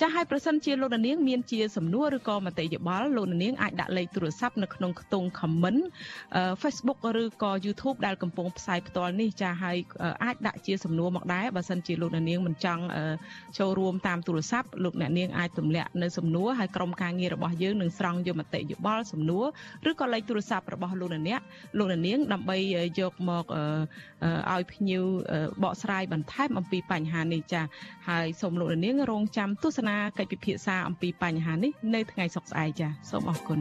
[0.00, 5.82] ចាស់ហើយប្រសិនជាលោកនាងមានជាសំណួរឬក៏មតិយោបល់លោកនាងអាចដាក់លេខទូរស័ព្ទនៅក្នុងខ្ទង់ comment
[6.62, 9.76] Facebook ឬក៏ YouTube ដែលកំពុងផ្សាយផ្ទាល់នេះចាស់ហើយ
[10.24, 12.82] អាចដាក់ជាសំណួរមកដែរបើសិនជាលោកនាងមិនចង់
[13.58, 19.44] ចូលរួមតាមទូរស័ព្ទលោកអ្នកនាងអាចទម្លាក់នៅសំណួរហើយក្រុមការងាររបស់យើងនឹងស្រង់យកមតិយោបល់សំណួរ
[19.90, 21.40] ឬក៏លេខទូរស័ព្ទរបស់លោកនាង
[21.78, 22.56] លោកនាងដើម្បី
[23.00, 23.44] យកមក
[24.52, 25.04] ឲ្យភ្ញៀវ
[25.62, 27.62] បកស្រាយបន្ថែមអំពីបញ្ហានេះចា
[28.08, 33.58] ហើយសូមលោកនាងរងចាំទស្សនាកិច្ចពិភាក្សាអំពីបញ្ហានេះនៅថ្ងៃសុក្រស្អែកចាសូមអរគុណ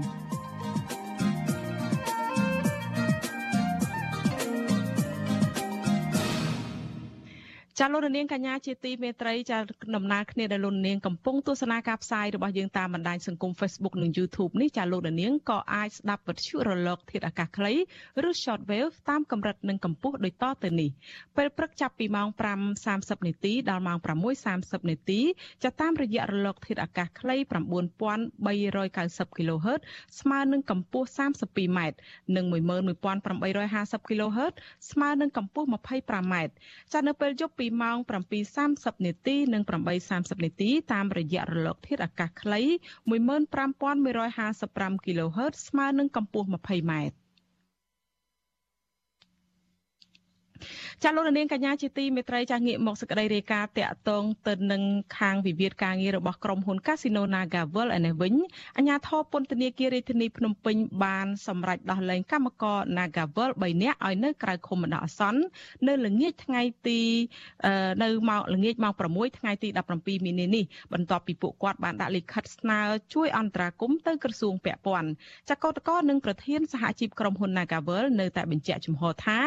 [7.80, 9.58] ចាលោកនាងកញ្ញាជាទីមេត្រីចា
[9.96, 17.74] ដំណើរគ្នាដែលលោកនាងកំពុងទស្សនាការផ្សាយរបស់យើងតាមបណ្ដាញសង្គម Facebook និង YouTube នេះចាលោកនាងក៏អាចស្ដាប់វិទ្យុរលក ធាតុអាកាសខ្លី
[18.28, 20.90] ឬ Shortwave តាមកម្រិតនិងកម្ពស់ដូចតទៅនេះ
[21.38, 22.28] ពេលព្រឹកចាប់ពីម៉ោង
[22.78, 23.98] 5:30នាទីដល់ម៉ោង
[24.44, 25.20] 6:30នាទី
[25.64, 29.80] ចាតាមរយៈរលក ធាតុអាកាសខ្លី9390 kHz
[30.20, 31.80] ស្មើនឹងកម្ពស់ 32m
[32.36, 34.54] និង11850 kHz
[34.92, 36.36] ស្មើនឹងកម្ពស់ 25m
[36.94, 37.98] ចានៅពេលយប់ពីពីម៉ោង
[38.52, 39.64] 7:30នាទីនិង
[40.04, 42.62] 8:30នាទីតាមរយៈរលកធាតុអាកាសខ្លី
[43.12, 46.94] 15155 kHz ស្មើនឹងកម្ពស់ 20m
[51.04, 54.84] ចាលោកនាងកញ្ញាជាទីមេត្រីចាងាកមកសេចក្តីរាយការណ៍តាក់ទងទៅនឹង
[55.18, 58.34] ខាងវិវាទការងាររបស់ក្រុមហ៊ុន Casino NagaWorld ឯនេះវិញ
[58.78, 65.42] អាជ្ញាធរពន្ធនាគាររាជធានីភ្នំពេញបានសម្រេចដោះលែងកម្មករ NagaWorld 3នាក់ឲ្យនៅក្រៅឃុំបណ្ដោះអាសន្ន
[65.88, 67.00] នៅល្ងាចថ្ងៃទី
[68.04, 70.64] នៅម៉ោងល្ងាចម៉ោង6ថ្ងៃទី17មីនានេះ
[70.94, 72.80] បន្ទាប់ពីពួកគាត់បានដាក់លិខិតស្នើ
[73.14, 75.10] ជួយអន្តរាគមន៍ទៅក្រសួងពាក់ព័ន្ធ
[75.50, 79.38] ចាកោតកោនិងប្រធានសហជីពក្រុមហ៊ុន NagaWorld នៅតែបញ្ជាក់ចំហថា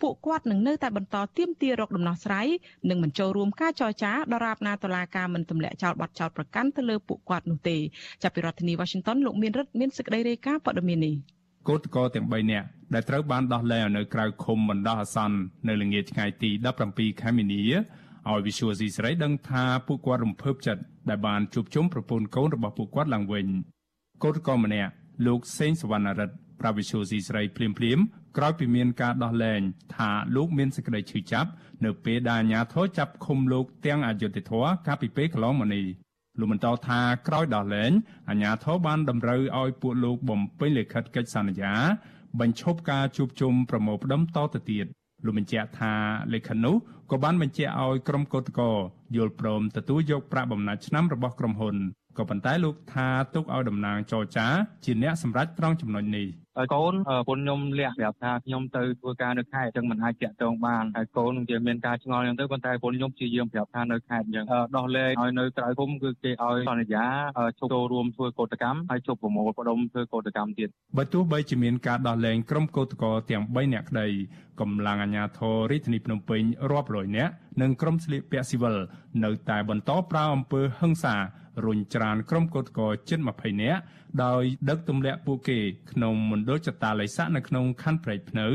[0.00, 2.46] ពួកគាត់នឹងនៅតែបន្តទៀមទារកដំណោះស្រាយ
[2.88, 7.76] និងមិនចូលរួមការចរចាដរាបណាតុលាការមិនទម្លាក់ចោលបទចោទប្រកាន់ទៅលើពួកគាត់នោះទេ
[8.22, 11.14] ចាប់ពីរដ្ឋធានី Washington លោកមានរិទ្ធមានសេចក្តីរាយការណ៍ព័ត៌មាននេះ
[11.68, 15.36] កោតកោទាំង3នាក់ដែលត្រូវបានដោះលែងនៅក្រៅឃុំបណ្ដោះអាសន្ន
[15.68, 16.50] នៅល្ងាចថ្ងៃទី
[16.86, 23.46] 17ខែមីនាឲ្យវិសុវស៊ីស្រីដឹងថាពួកគាត់រំភើបចិត្តដែលបានជួបជុំប្រពន្ធកូនរបស់ពួកគាត់ឡើងវិញ
[24.22, 24.90] កោតកោម្នាក់
[25.26, 27.98] លោកសេងសវណ្ណរិទ្ធ ប្រាវិសុវស៊ីស្រីភ្លាមភ្លាម
[28.36, 29.60] ក្រោយពីមានការដោះលែង
[29.96, 31.50] ថាលោកមានសេចក្តីឈឺចាប់
[31.84, 35.84] នៅពេលដែលអាជ្ញាធរចាប់ឃុំលោកទាំងអយុធធរកាលពីពេលកន្លងមកនេះ
[36.38, 37.92] លោកបន្តថាក្រោយដោះលែង
[38.28, 41.74] អាជ្ញាធរបានតម្រូវឲ្យពួកលោកបំពេញលិខិតកិច្ចសន្យា
[42.40, 44.86] បញ្ឈប់ការជួបជុំប្រមូលផ្ដុំតទៅទៀត
[45.24, 45.92] លោកបញ្ជាក់ថា
[46.34, 46.76] លិខិតនោះ
[47.10, 48.70] ក៏បានបញ្ជាក់ឲ្យក្រុមកោតក្រ
[49.16, 51.76] យល់ព្រមទទួលយកប្រាក់បំណាច់ឆ្នាំរបស់ក្រុមហ៊ុន
[52.18, 54.46] ក៏ប៉ុន្តែលោកថាទុកឲ្យតំណាងចរចា
[54.84, 64.44] ជាអ្នកសម្រេចត្រង់ចំណុចនេះហើយកូនប្រពន្ធខ្ញុំលះប្រាប់ថាខ្ញុំទៅធ្វើការនៅខេត្តអញ្ចឹងមិនអាចតាក់ទងបានហើយកូននឹងជាមានការឆ្ងល់អញ្ចឹងទៅប៉ុន្តែប្រពន្ធខ្ញុំព្យាយាមប្រាប់ថានៅខេត្តអញ្ចឹង
[64.76, 67.04] ដោះលែងឲ្យនៅក្រៅគុំគឺគេឲ្យសន្យា
[67.58, 74.08] ជប់ចូលរួមធ្វើកោតកម្មហើយជប់ប្រមូលផ្ដុំធ្វើកោតកម្មទៀតបើទោះបីជាមានការដោះលែងក្រុមកោតក្រទាំង3នាក់ក្តី
[74.60, 78.76] កម្លាំងអាជ្ញាធររាជធានីភ្នំពេញរាប់រយនាក់និងក្រុមស្លៀកពាក់ស៊ីវិល
[79.24, 81.16] នៅតែបន្តប្រើអំពើហិង្សា
[81.64, 83.80] រុញច្រានក្រុមកោតក្រជិត20នាក់
[84.24, 85.58] ដោយដឹកទម្លាក់ពួកគេ
[85.92, 88.46] ក្នុងមណ្ឌលចតាល័យស័កនៅក្នុងខណ្ឌព្រែកភ្នៅ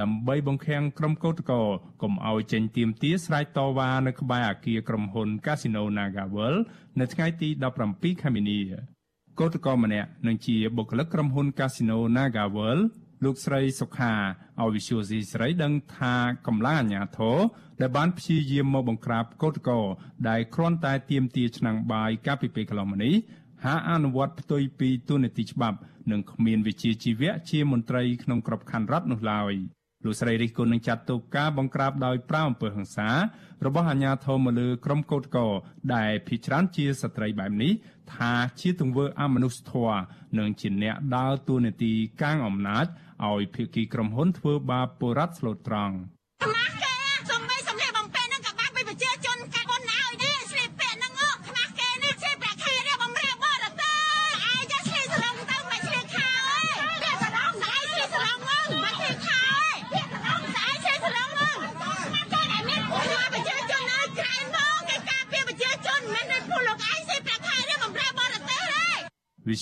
[0.00, 1.58] ដើម្បីបង្ខាំងក្រុមកោតក្រ
[2.02, 6.60] កុំឲ្យចេញទៀមទាស្រែកតវ៉ានៅក្បែរអគារក្រុមហ៊ុន Casino NagaWorld
[7.00, 7.48] នៅថ្ងៃទី
[7.84, 8.58] 17ខែមីនា
[9.40, 12.82] កោតក្រម្នាក់នឹងជាបុគ្គលិកក្រុមហ៊ុន Casino NagaWorld
[13.24, 14.12] លោកស្រីសុខា
[14.60, 16.14] ឲ្យវិសុយស៊ីស្រីដឹងថា
[16.46, 17.36] កម្លាំងអាជ្ញាធរ
[17.82, 19.76] ដែលបានព្យាយាមមកបង្ក្រាបកោតក្រ
[20.28, 23.14] ដែលគ្រាន់តែទាមទារឆ្នាំងបាយកាលពីពេលកន្លងមកនេះ
[23.64, 25.78] ហហាអនុវត្តផ្ទុយពីទូនីតិច្បាប់
[26.10, 29.54] និងគ្មានវិជ្ជាជីវៈជាមន្ត្រីក្នុងក្របខ័ណ្ឌរដ្ឋនោះឡើយ
[30.04, 33.10] លោកស្រីរិះគន់នឹងចាត់ទុកការបង្ក្រាបដោយប្រាអំពើហិង្សា
[33.66, 35.46] របស់អាជ្ញាធរមកលើក្រុមកោតក្រ
[35.94, 37.72] ដែលភ ieck ច្រើនជាស្ត្រីបែបនេះ
[38.14, 40.00] ថាជាទង្វើអមនុស្សធម៌
[40.38, 41.92] និងជាអ្នកដើរតួនាទី
[42.22, 42.86] កាងអំណាច
[43.28, 45.96] ឲ្យភៀកគីក្រុមហ៊ុនធ្វើបាបបុរដ្ឋស្លូតត្រង់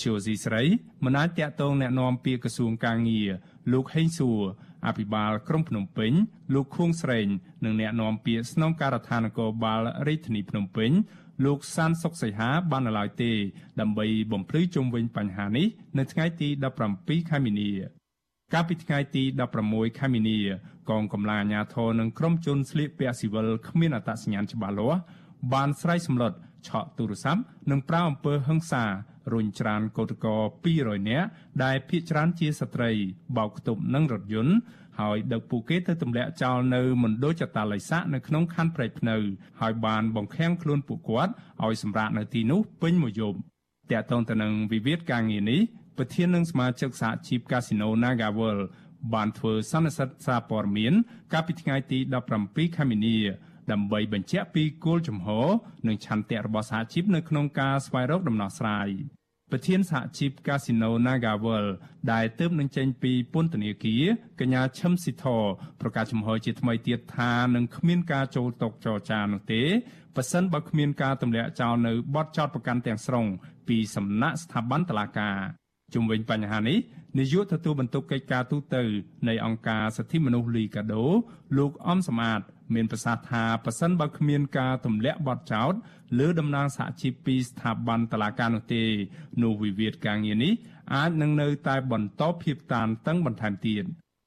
[0.02, 0.62] សុយស៊ីស្រី
[1.04, 3.28] មិនអាចតាក់ទងแนะនាំពាក្យក្រសួងកាងារ
[3.72, 4.40] លោកហេងសួរ
[4.86, 6.12] អភិបាលក្រុងភ្នំពេញ
[6.54, 7.26] លោកខួងស្រេង
[7.64, 10.90] និងអ្នកនាំពាក្យស្នងការដ្ឋាននគរបាលរាជធានីភ្នំពេញ
[11.44, 13.32] លោកសានសុកសីហាបាននៅឡើយទេ
[13.80, 15.66] ដើម្បីបំភ្លឺជុំវិញបញ្ហានេះ
[15.98, 16.48] នៅថ្ងៃទី
[16.88, 17.70] 17ខែមីនា
[18.54, 19.22] កាលពីថ្ងៃទី
[19.60, 20.38] 16ខែមីនា
[20.90, 25.00] កងកម្លាំងអាជ្ញាធរនិងក្រុមជនស្លៀកពាក់ស៊ីវិលគ្មានអត្តសញ្ញាណច្បាស់លាស់
[25.52, 26.32] បានស្រ័យសម្លុត
[26.67, 28.83] ឆក់ទូរស័ព្ទនិងប្រើអំពើហិង្សា
[29.33, 30.33] រុញច្រានកោតក្រ
[30.73, 31.27] 200នាក់
[31.63, 32.91] ដែលភ ieck ច្រើនជាស្ត្រី
[33.37, 34.55] បោកខ្ទប់នឹងរថយន្ត
[34.99, 39.17] ហើយដឹកពួកគេទៅទម្លាក់ចោលនៅមណ្ឌលចតាល័យស័កនៅក្នុងខណ្ឌព្រែកភ្នៅ
[39.61, 43.37] ហើយបានបង្ខាំងខ្លួនពួកគាត់ឲ្យសម្រាកនៅទីនោះពេញមួយយប់
[43.91, 45.61] តាក់ទងទៅនឹងវិវាទការងារនេះ
[45.97, 48.59] ប្រធាននឹងសមាជិកសហជីពកាស៊ីណូ Nagawal
[49.13, 50.93] បានធ្វើសន្និសីទសារព័ត៌មាន
[51.33, 51.99] កាលពីថ្ងៃទី
[52.37, 53.17] 17ខែមីនា
[53.71, 55.47] ដើម្បីបញ្ជាក់ពីគោលជំហរ
[55.87, 58.89] និងឆន្ទៈរបស់សហជីពនៅក្នុងការស្វែងរកដំណោះស្រាយ
[59.51, 61.65] ប្រធានសហជីព Casino Nagawal
[62.11, 64.03] ដែលទើបនឹងចេញពីពន្ធនាគារ
[64.39, 65.25] កញ្ញាឈឹមស៊ីធ
[65.81, 69.63] ប្រកាសចំហជាថ្មីទៀតថានឹងគ្មានការចូលតកចរចានោះទេ
[70.15, 73.25] ប៉ះសិនបើគ្មានការទម្លាក់ចោលនៅបទចោតប្រកាន់ទាំងស្រុង
[73.67, 75.37] ពីសំណាក់ស្ថាប័នតុលាការ
[75.93, 76.77] ជុំវិញបញ្ហានេះ
[77.19, 78.75] នាយកទទួលបន្ទុកកិច្ចការទូត
[79.27, 81.05] នៃអង្គការសិទ្ធិមនុស្សលីកាដូ
[81.57, 82.41] លោកអំសមាត
[82.75, 85.73] មានប្រសាសន៍ថាប៉ះសិនបើគ្មានការទម្លាក់បទចោទ
[86.19, 88.83] លើតំណាងសហជីពពីស្ថាប័នតុលាការនោះទេ
[89.43, 90.53] នោះវិវាទការងារនេះ
[90.93, 93.85] អាចនឹងនៅតែបន្តភាពតានតឹងបន្ថែមទៀត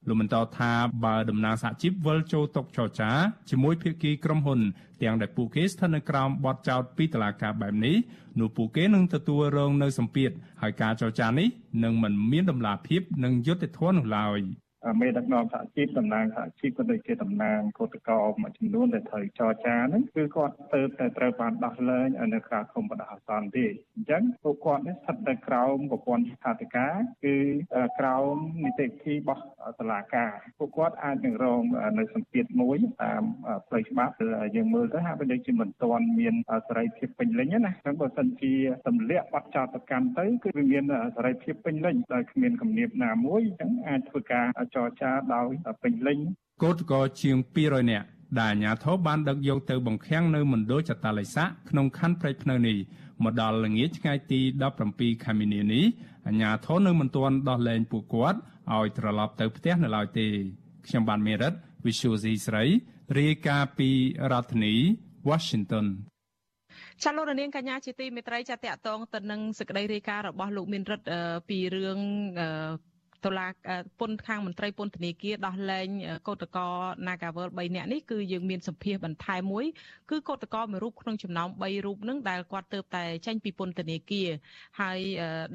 [0.08, 0.72] លោកបន្តថា
[1.04, 3.10] បើតំណាងសហជីពវិលចូលតុចរចា
[3.50, 4.60] ជាមួយភាគីក្រុមហ៊ុន
[5.02, 7.96] ទាំងដែលពួកគេស្ថិតនៅក្រោមបទចោទពីតុលាការបែបនេះ
[8.40, 10.30] នោះពួកគេនឹងទទួលរងនៅសម្ពាធ
[10.62, 11.48] ហើយការចរចានេះ
[11.84, 14.40] នឹងមិនមានដំណាភាពនិងយុត្តិធម៌នោះឡើយ។
[15.00, 26.94] មេដឹកនាំសហជីពតំណាងសហជីពក៏ដូចជាតំណាងកោតក្រមួយចំនួនដែលត្រូវចរចាហ្នឹងគឺគាត់ទៅតែត្រូវបានដោះលែងនៅក្រៅឃុំបណ្ដោះអាសន្នទេអញ្ចឹងពួកគាត់នេះស្ថិតនៅក្រោមប្រព័ន្ធយុខាធិការ
[27.24, 27.36] គឺ
[27.98, 29.42] ក្រោមនីតិវិធីរបស់
[29.80, 31.62] តុលាការពួកគាត់អាចនឹងរង
[31.98, 33.22] នៅសម្ពាធមួយតាម
[33.66, 34.14] ផ្លូវច្បាប់
[34.56, 36.34] យើងមើលទៅហាក់បីដូចជាមិនទាន់មាន
[36.68, 38.54] សេរីភាពពេញលេញណាចឹងបើសិនជា
[38.86, 40.84] ទម្លាក់បទចោទប្រកាន់ទៅគឺវាមាន
[41.16, 45.50] សេរីភាពពេញលេញដោយគ្មានគំនាបណាមួយអញ្ចឹងអាចធ្វើការចរចាដោយ
[45.82, 46.18] ពេញលេញ
[46.62, 48.06] កោតកោជាង200នាក់
[48.40, 52.76] ដែលអាជ្ញាធរបានដឹកយកទៅបង្ខាំងនៅមណ្ឌលចតាល័យស័កក្នុងខណ្ឌព្រែកភ្នៅនេះ
[53.24, 54.40] មកដល់ល្ងាចថ្ងៃទី
[54.82, 55.84] 17ខែមីនានេះ
[56.26, 58.38] អាជ្ញាធរនៅមិនទាន់ដោះលែងពួកគាត់
[58.72, 60.26] ឲ្យត្រឡប់ទៅផ្ទះនៅឡើយទេ
[60.86, 61.52] ខ្ញុំបានមេរិត
[61.86, 62.64] Visual C ស្រី
[63.18, 63.88] រាយការណ៍ពី
[64.32, 64.74] រដ្ឋធានី
[65.28, 65.86] Washington
[67.02, 71.12] ចាលោករនាងកញ្ញាជាទីមេត្រីចាតកតងទៅនឹងសេចក្តីរាយការណ៍របស់លោកមានរិទ្ធ
[71.48, 71.98] ពីរឿង
[73.24, 73.46] តុលា
[74.00, 75.88] ពន្ធខាងមន្ត្រីពន្ធនាគារដោះលែង
[76.28, 76.66] កោតកោ
[77.06, 79.66] Nagawal 3នាក់នេះគឺយើងមានសម្ភារបន្ថែមមួយ
[80.10, 84.28] គឺកោតកោមួយរូបក្នុងចំណោម3រូបនឹងដែលគាត់ទៅតែចេញពីពន្ធនាគារ
[84.80, 84.98] ហើយ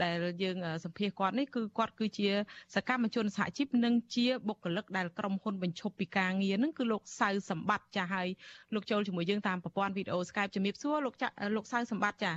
[0.04, 2.28] ដែលយើងសម្ភារគាត់នេះគឺគាត់គឺជា
[2.76, 8.28] សកម្មជនសហជីពនិងជាបុគ្គលិកដែលក្រុមហ៊ុនបញ្ឈប់ពីការងារនឹងគឺលោកសៅសម្បត្តិចាស់ហើយ
[8.74, 12.34] លោកចូលជាមួយយើងតាមប្រព័ន្ធវីដេអូ Skype ជំរាបសួរលោកចាលោកសៅសម្បត្តិចា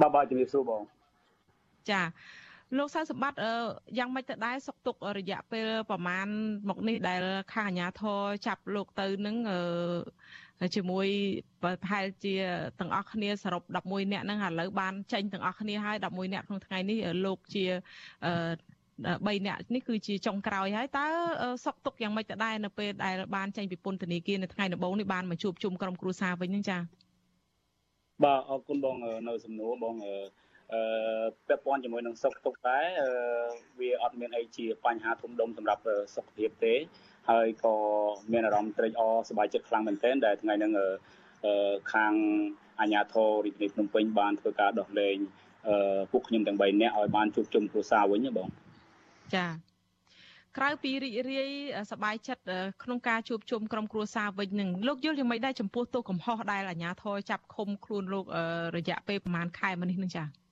[0.00, 0.82] បាទបាទជំរាបសួរបង
[1.90, 2.02] ចា
[2.78, 3.40] លោកសៅសម្បត្តិ
[3.98, 6.26] យ៉ាងម៉េចទៅដែរសុកទុករយៈពេលប្រមាណ
[6.68, 7.22] មកនេះដែល
[7.54, 9.36] ខាងអាជ្ញាធរចាប់លោកទៅនឹង
[10.76, 11.06] ជាមួយ
[11.62, 12.34] ប្រហែលជា
[12.80, 21.06] ទាំងអស់គ្នាសរុប11នាក់ហ្នឹងឥឡូវបានចេញទាំងអស់គ្នាហើយ11នាក់ក្នុងថ្ងៃនេះលោកជា3នាក់នេះគឺជាចុងក្រោយហើយតើ
[21.64, 26.80] សុកទុកយ៉ាងម៉េចទៅដែរនៅពេលដែលបានចេញពីពន្ធនាគារនៅថ្ងៃដំបូងនេះបានមកជួបជុំក្រុមគ្រួសារវិញហ្នឹងចា៎
[28.24, 28.96] បាទអរគុណបង
[29.28, 29.94] នៅសំណួរបង
[30.72, 30.80] អឺ
[31.48, 32.86] ពាក់ព័ន្ធជាមួយនឹងសុខទុក្ខដែរ
[33.80, 35.82] វាអត់មានអីជាបញ្ហាធំដុំសម្រាប់
[36.16, 36.74] សុខភាពទេ
[37.30, 37.74] ហើយក៏
[38.32, 40.72] មានអារម្មណ៍ត្រេកអរសប្បាយចិត្តខ្លាំងមែនទែនដែលថ្ងៃហ្នឹង
[41.92, 42.12] ខាង
[42.80, 45.16] អាជ្ញាធររាជធានីភ្នំពេញបានធ្វើការដោះលែង
[46.12, 48.48] ពួកខ្ញុំទាំង3នាក់ឲ្យបានជួបជុំគ្រួសារវិញបង
[49.34, 49.46] ចា
[50.58, 51.50] ក្រៅពីរីករាយ
[51.90, 52.42] សប្បាយចិត្ត
[52.82, 58.24] ក្នុងការជួបជុំក្រុមគ្រួសារវិញនឹងលោកយល់យ៉ាងម៉េចដែរចំពោះទោសកំហុសដែលអាជ្ញាធរចាប់ឃុំខ្លួនលោក
[58.76, 60.43] រយៈពេលប្រហែលខែមកនេះនឹងចា៎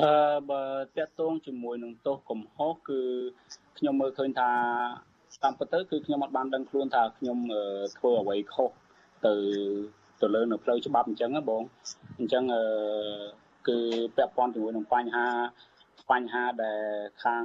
[0.00, 0.10] អឺ
[0.50, 0.64] បើ
[0.96, 3.00] តកតងជាមួយនឹងទោសកំហុសគឺ
[3.78, 4.50] ខ្ញុំមើលឃើញថា
[5.42, 7.38] តាមពិតទៅគឺខ្ញុំអត់បានដឹងខ្លួនថាខ្ញុំ
[7.98, 8.70] ធ្វើអ្វីខុស
[9.26, 9.34] ទៅ
[10.20, 11.62] ទៅលើនៅផ្លូវច្បាប់អញ្ចឹងណាបង
[12.18, 12.62] អញ្ចឹងអឺ
[13.68, 13.78] គឺ
[14.16, 15.26] ពាក់ព័ន្ធជាមួយនឹងបញ្ហា
[16.10, 16.82] បញ្ហាដែល
[17.24, 17.44] ខាង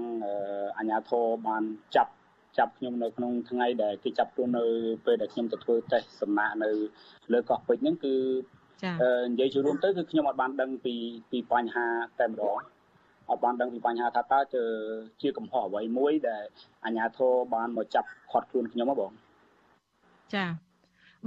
[0.78, 1.64] អាជ្ញាធរបាន
[1.96, 2.14] ចាប់
[2.58, 4.66] ចាប់ខ្ញុំនៅក្នុងថ្ងៃដែលគេចាប់ខ្លួននៅ
[5.06, 6.70] ពេលដែលខ្ញុំទៅធ្វើតេស្តសំណាក់នៅ
[7.34, 8.63] លើកោះពេជ្រហ្នឹងគឺចា
[9.30, 10.96] និយាយជារួមទៅគឺខ្ញុំអត់បានដឹងពី
[11.32, 11.86] ពីបញ្ហា
[12.20, 12.60] តែម្ដង
[13.30, 14.40] អត់បានដឹងពីបញ្ហាថាតើ
[15.22, 16.44] ជាកំហុសអ្វីមួយដែល
[16.86, 19.12] អាជ្ញាធរបានមកចាប់ខាត់ខ្លួនខ្ញុំហ៎បង
[20.34, 20.46] ចា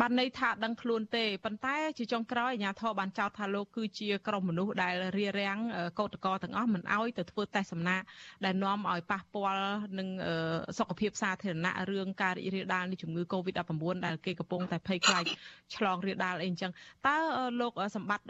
[0.01, 5.59] បានន័យថាដឹងខ្លួនទេប៉ុន្តែជាចុងក្រោយអាជ្ញាធរបានចោទថាលោកគឺជាក្រុមមនុស្សដែលរារាំង
[5.99, 8.05] កោតក្រទាំងអស់មិនអោយទៅធ្វើតេស្តសំណាក់
[8.45, 9.67] ដែលនាំឲ្យប៉ះពាល់
[9.99, 10.09] នឹង
[10.79, 15.25] សុខភាពសាធារណៈរឿងការរីករាលដាលនៃជំងឺ Covid-19 ដែលគេកំពុងតែភ័យខ្លាច
[15.77, 16.73] ឆ្លងរាលដាលអីអញ្ចឹង
[17.07, 17.17] តើ
[17.61, 18.27] លោកសម្បត្តិ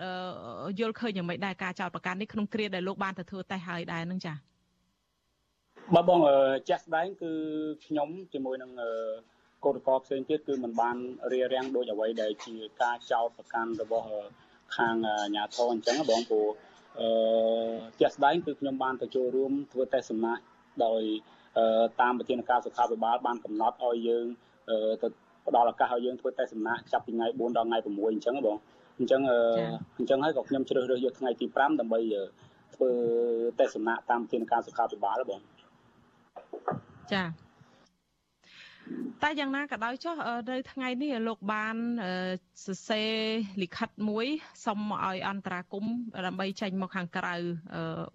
[0.80, 4.36] យល់ឃើញយ៉ាងម៉េចដែរការចោទប្រកាន់នេះក្នុងគ្រាដែលលោកបានទៅធ្វើតេស្តហើយដែរនឹងចា៎
[5.94, 6.20] បាទបង
[6.68, 7.32] ចាស់ស្ដែងគឺ
[7.86, 8.72] ខ្ញុំជាមួយនឹង
[9.64, 10.96] កោតក្រផ្សេងទៀតគឺมันបាន
[11.32, 14.08] រារាំងដូចអ្វីដែលជាការចោទប្រកាន់របស់
[14.76, 16.46] ខាងអាជ្ញាធរអញ្ចឹងបងព្រោះ
[17.00, 17.08] អឺ
[18.00, 20.42] ជាក់ស្ដែងគឺខ្ញុំបានទៅចូលរួមធ្វើតេស្តសំណាក់
[20.84, 21.02] ដោយ
[22.00, 24.26] តាមប្រធានការសុខាភិបាលបានកំណត់ឲ្យយើង
[25.02, 25.08] ទៅ
[25.46, 28.56] ផ្ដល់ឱកាសឲ្យយើងធ្វើតេស្តសំណាក់ចាប់ពីថ្ងៃ4ដល់ថ្ងៃ6អញ្ចឹងបង
[28.98, 29.20] អញ្ចឹង
[29.98, 32.00] អញ្ចឹងហើយក៏ខ្ញុំជ្រើសរើសយកថ្ងៃទី5ដើម្បី
[32.74, 32.90] ធ្វើ
[33.58, 35.40] តេស្តសំណាក់តាមប្រធានការសុខាភិបាលបង
[37.12, 37.45] ចា
[39.22, 40.14] តែយ៉ាងណាក៏ដោយចុះ
[40.50, 41.76] នៅថ្ងៃនេះលោកបាន
[42.64, 43.12] សរសេរ
[43.62, 44.26] លិខិតមួយ
[44.66, 45.84] សុំឲ្យអន្តរាគម
[46.26, 47.34] ដើម្បីចេញមកខាងក្រៅ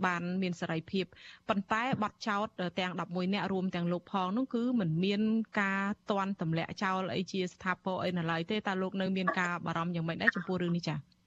[0.05, 1.05] បានមានសេរីភាព
[1.49, 2.47] ប៉ុន្តែប័ណ្ណចោត
[2.79, 5.21] ទាំង11នាក់រួមទាំងលោកផងនោះគឺមិនមាន
[5.61, 11.20] ការតន់ទម្លាក់ចោលអីជាស្ថាពរអីនៅឡើយទេតើលោកនៅមានការបារម្ភយ៉ាងម៉េចដែរចំពោះរឿងនេះចា៎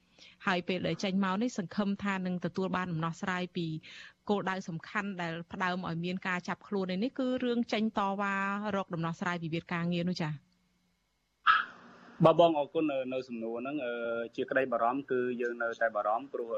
[0.45, 3.67] ហើយពេលដែលចេញមកនេះសង្ឃឹមថានឹងទទួលបានដំណោះស្រាយពី
[4.29, 8.33] គោលដៅសំខាន់ដែលផ្ដើមឲ្យមានការចាប់ខ្លួននេះគឺរឿងចេញតវ៉ា
[8.75, 10.31] រកដំណោះស្រាយវិវាទការងារនោះចា៎
[12.23, 12.83] បាទបងអរគុណ
[13.13, 13.75] នៅសំណួរហ្នឹង
[14.35, 16.49] ជាក្តីបារម្ភគឺយើងនៅតែបារម្ភព្រោះ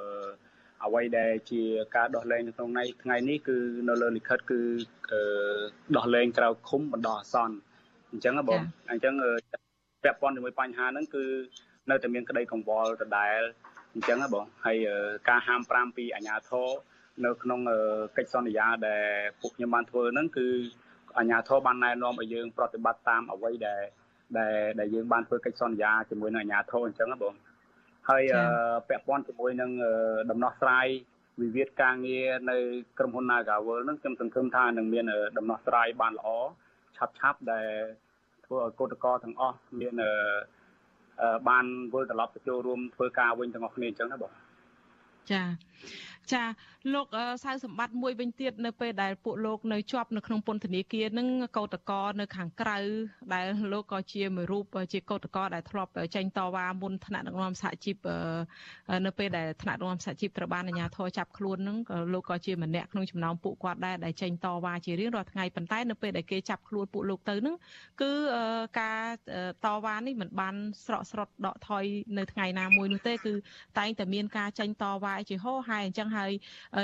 [0.86, 1.62] អ្វីដែលជា
[1.96, 2.70] ការដោះលែងនៅក្នុង
[3.04, 3.58] ថ្ងៃនេះគឺ
[3.90, 4.60] នៅលើលិខិតគឺ
[5.98, 7.56] ដោះលែងក្រៅឃុំបណ្ដោះអាសន្ន
[8.12, 8.62] អញ្ចឹងបង
[8.92, 9.14] អញ្ចឹង
[10.04, 11.24] ពាក់ព័ន្ធជាមួយបញ្ហាហ្នឹងគឺ
[11.90, 13.40] នៅតែមានក្តីកង្វល់ដដែល
[13.98, 14.78] អញ្ចឹងបងហើយ
[15.30, 16.68] ការហាម5ពីអាជ្ញាធរ
[17.26, 17.60] នៅក្នុង
[18.18, 19.06] កិច្ចសន្យាដែល
[19.42, 20.48] ពួកខ្ញុំបានធ្វើហ្នឹងគឺ
[21.18, 23.82] អាជ្ញាធរបានណែនាំឲ្យយើងប្រតិបត្តិតាមអ្វីដែល
[24.38, 27.36] ដែលដែលយើងបានធ្វើកិច្ចសន្យាជាមួយនឹងអាជ្ញាធរអញ្ចឹងបង
[28.10, 28.24] ហើយ
[28.90, 29.72] ពាក់ព័ន្ធជាមួយនឹង
[30.30, 30.88] ដំណោះស្រាយ
[31.42, 32.58] វិវាទការងារនៅ
[32.98, 35.06] ក្រុមហ៊ុន Nagawal ហ្នឹងខ្ញុំសង្ឃឹមថានឹងមាន
[35.38, 36.28] ដំណោះស្រាយបានល្អ
[36.98, 37.68] ឆាប់ឆាប់ដែល
[38.46, 39.94] ធ្វើឲ្យកោតក្រទាំងអស់មាន
[41.50, 44.32] បានវិលត្រឡប់ទៅចូលរួមធ្វើការវិញទាំងអស់គ្នាអញ្ចឹងណាបង
[45.32, 45.42] ចា
[46.34, 46.44] ចា
[46.94, 47.08] លោក
[47.44, 52.78] សៅសម្បត្តិមួយវិញទៀតនៅពេលដែលពួកលោកនៅជាប់នៅក្នុងពន្ធនាគារនឹងកោតកនៅខាងក្រៅ
[53.34, 57.96] ដែលលោកក៏ជាមួយរូបជាកោតកដែលធ្លាប់ចេញតវ៉ាមុនថ្នាក់ដឹកនាំសហជីព
[59.06, 67.56] នៅពេលដែលថ្នាក់ដឹកនាំសហជីពត្រូវបានអាជ្ញាធរចាប់ខ្លួននឹងក៏លោកក៏ជាម្នាក់ក្នុងចំណោមពួកគាត់ដែរដែលចេញតវ៉ាជារៀងរាល់ថ្ងៃប៉ុន្តែនៅពេលដែលគេចាប់ខ្លួនពួកលោកទៅនឹង
[68.02, 68.12] គឺ
[68.80, 69.02] ការ
[69.66, 70.56] តវ៉ានេះមិនបាន
[70.86, 71.84] ស្រកស្រត់ដកថយ
[72.18, 73.34] នៅថ្ងៃណាមួយនោះទេគឺ
[73.80, 76.32] តែងតែមានការចេញតវ៉ាជាហោហាយអញ្ចឹងហើយ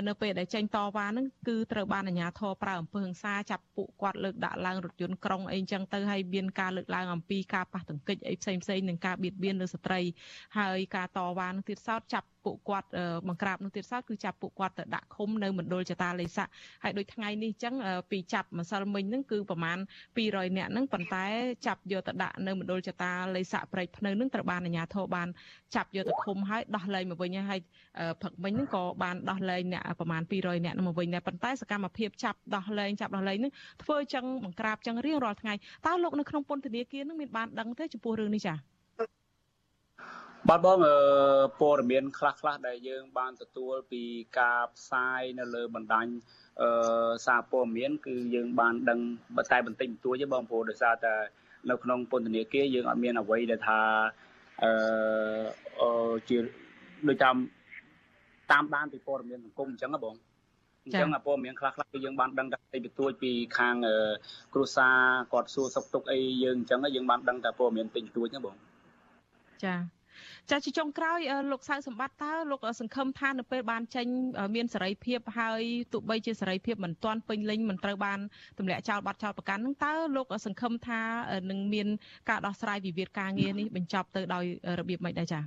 [0.07, 10.01] នៅពេលដែលចេញតវ៉ាហ្នឹងគឺត្រូវបានអាជ្ញាធរប្រើអំពើហិង្សាចាប់ពួកគាត់លើកដាក់ឡើងរថយន្តក្រុងអីអញ្ចឹងទៅហើយមានការលើកឡើងអំពីការប៉ះទង្គិចអីផ្សេងផ្សេងនឹងការបៀតបៀនលើស្ត្រី
[10.57, 12.87] ហើយការតវ៉ានឹងទៀតសោតចាប់ ពួកគាត់
[13.27, 16.47] បង្ក្រាបនោះទៀតសោតគឺចាប់ពួកគាត់ទៅដាក់ឃុំនៅមណ្ឌលចតាលេស័ក
[16.83, 17.73] ហើយដូចថ្ងៃនេះអញ្ចឹង
[18.11, 19.77] ពីចាប់ម្សិលមិញហ្នឹងគឺប្រហែល
[20.17, 21.25] 200នាក់ហ្នឹងប៉ុន្តែ
[21.67, 25.27] ចាប់យកទៅដាក់នៅមណ្ឌលចតាលេស័កព្រែកភ្នៅហ្នឹងត្រូវបានអាជ្ញាធរបាន
[25.75, 27.59] ចាប់យកទៅឃុំហើយដោះលែងមកវិញហើយ
[28.21, 35.53] ព្រឹកមិញហ្នឹងក៏បានដោះលែងអ្នកប្រហែល200នាក់មកវិញដែរប៉ុន្តែសកម្មភាពចាប់ដោះលែងចាប់ដោះលែងហ្នឹងធ្វើចឹងបង្ក្រាបចឹងរៀងរាល់ថ្ងៃ
[35.85, 38.72] តើលោកនៅក្នុងពន្ធនាគារហ្នឹងមានបានដឹងទេចំពោះរឿងនេះចា៎
[40.49, 40.77] បាទបង
[41.59, 44.03] ព័ត៌មានខ្លះខ្លះដែលយើងបានទទួលពី
[44.39, 46.07] ការផ្សាយនៅលើបណ្ដាញ
[46.61, 48.99] អឺសារព័ត៌មានគឺយើងបានដឹង
[49.51, 51.13] តែបន្តិចបន្តួចទេបងព្រោះដោយសារតែ
[51.69, 53.79] នៅក្នុងពន្ធនាគារយើងអត់មានអ្វីដែលថា
[55.81, 56.37] អឺជា
[57.07, 57.35] ដូចតាម
[58.51, 60.15] តាមដានពីព័ត៌មានសង្គមអញ្ចឹងណាបង
[60.85, 63.75] អញ្ចឹងព័ត៌មានខ្លះខ្លះគឺយើងបានដឹងតែបន្ទួចពីខាង
[64.53, 64.97] គ្រួសារ
[65.33, 68.55] គាត់សួរសុខទុក្ខអីយើងអញ្ចឹងយើងបានដឹងតែព័ត៌មានតិចតួចណាបង
[69.65, 69.75] ចា
[70.51, 71.19] ចាជាចុងក្រោយ
[71.51, 74.07] លោកសៅសម្បត្តិតើលោកសង្ឃឹមថានៅពេលបានចេញ
[74.55, 75.61] មានសេរីភាពហើយ
[75.93, 78.19] ទោះបីជាសេរីភាពមិនទាន់ពេញលេញមិនត្រូវបាន
[78.57, 81.01] ទម្លាក់ចោលបាត់ចោលប្រកាន់នឹងតើលោកសង្ឃឹមថា
[81.49, 81.87] នឹងមាន
[82.29, 84.45] ការដោះស្រាយវិវាទការងារនេះបញ្ចប់ទៅដោយ
[84.79, 85.43] របៀបម៉េចដែរចា៎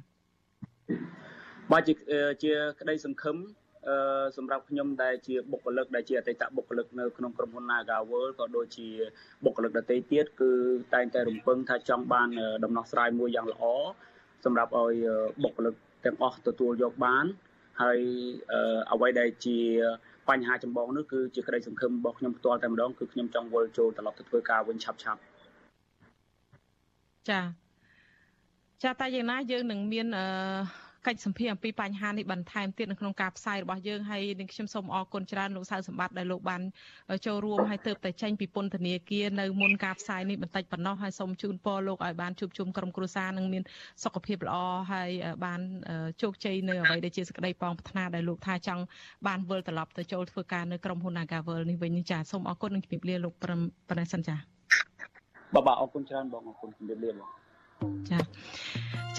[1.73, 1.95] បាទជា
[2.43, 3.37] ជាក្តីសង្ឃឹម
[3.89, 8.89] អឺសម្រាប់ខ្ញុំដែលជាបុគ្គលិកដែលជាអតីតបុគ្គលិកនៅក្នុងក្រុមហ៊ុន Nagawal ក៏ដូចជា
[9.45, 10.51] បុគ្គលិកដទៃទៀតគឺ
[10.95, 12.29] តែងតែរំពឹងថាចង់បាន
[12.65, 13.65] ដំណោះស្រាយមួយយ៉ាងល្អ
[14.45, 14.95] សម្រាប់ឲ្យ
[15.43, 15.75] បុគ្គលិក
[16.05, 17.25] ទាំងអស់ទទួលយកបាន
[17.83, 17.99] ហើយ
[18.93, 19.59] អ្វីដែលជា
[20.29, 25.21] បញ្ហាចម្បងនោះគឺជាក្តីសង្ឃឹមរបស់ខ្ញុំផ្ទាល់តែម្ដងគឺខ្ញុំចង់វិលចូលត្រឡប់ទៅធ្វើការវិញឆាប់ឆាប់
[27.31, 27.41] ចា
[28.83, 30.27] ចាតែយ៉ាងណាយើងនឹងមានអឺ
[31.07, 36.63] កិច្ចសម្ភារអំពីបញ្ហានេះបន្ថែមទៀតនៅក្នុងការផ្សាយរបស់យើងហើយនឹងខ្ញុំសូមអរគុណច្រើនលោកសៅសម្បត្តិដែលលោកបាន
[37.27, 43.63] ចូលរួមហើយទៅតែចេញពីពន្ធនាគារនៅមុនការផ្សាយនេះបន្តិចប៉ុណ្ណោះហើយសូមជូនពរលោកឲ្យបានជួបជុំក្រុមគ្រួសារនិងមាន
[44.05, 44.57] សុខភាពល្អ
[44.93, 45.11] ហើយ
[45.45, 45.61] បាន
[46.23, 48.83] ជោគជ័យនៅអ្វីដែលជាសក្តីប៉ងប្រាថ្នាដែលលោកថាចង់
[49.27, 54.37] បានវិលត្រឡប់ទៅចូលធ្វើការនៅក្រុមហ៊ុន Nagavel នេះវិញចាសូមអរគុណនិងជម្រាបលាលោកប្រឹមប៉ុណ្ណេះសិនចា
[55.55, 57.46] បាទបាទអរគុណច្រើនបងអរគុណជម្រាបលាបង
[58.11, 58.19] ចា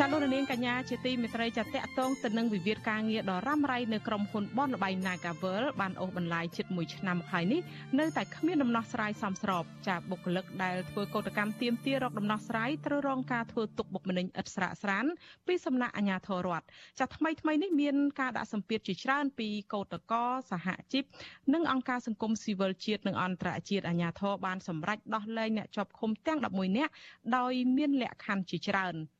[0.01, 7.61] ចាលោកនាងកញ្ញាជាទីមេត្រីចាតកតងទៅនឹងវិវាទការងារដ៏រ៉ាំរ៉ៃនៅក្រុមហ៊ុនបនលបៃ Nagavel បានអូសបន្លាយជិត1ឆ្នាំហើយនេះ
[7.99, 15.05] នៅតែគ្មានដំណោះស្រាយសមស្របចាបុគ្គលិកដែលធ្វើកោតកម្មទាមទាររកដំណោះស្រាយត្រូវរងការធ្វើទុកបុកម្នេញឥតស្រាកស្រាន
[15.47, 16.65] ពីសំណាក់អាជ្ញាធររដ្ឋ
[16.99, 21.03] ចាថ្មីថ្មីនេះមានការដាក់សម្ពាធជាច្រើនពីកោតកោសហជីព
[21.53, 26.91] និងអង្គការសង្គមស៊ីវិលជាតិនិងអន្តរជាតិអាជ្ញាធរបានសម្រេចដោះលែងអ្នកជាប់ឃុំទាំង11នាក់
[27.37, 28.97] ដោយមានលក្ខខណ្ឌជាច្រើន។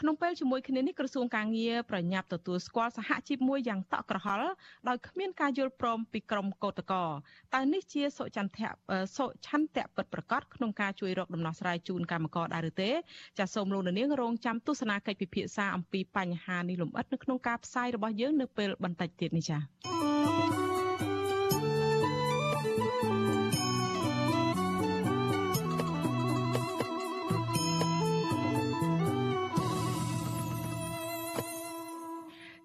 [0.00, 4.50] ក្នុងពេលជាមួយគ្នានេះក្រសួងការងារប្រញាប់ទទួលស្គាល់សហជីពមួយយ៉ាងតក់ក្រហល់
[4.88, 7.04] ដោយគ្មានការយល់ព្រមពីក្រមកោតកោ
[7.54, 8.68] តើនេះជាសុចន្ទៈ
[9.16, 12.90] សុឆន្ទៈពិតប្រកបក្នុងការជួយរកដំណោះស្រាយជូនកម្មករដែរឬទេ
[13.38, 20.59] ចាសសូមលោកនាងរងចាំទស្សនាកិច្ចពិភាក្សាអំពីបញ្ហានេះលម្អិតនៅក្នុងការផ្សាយរបស់យើងនៅពេលបន្តិចទៀតនេះចា៎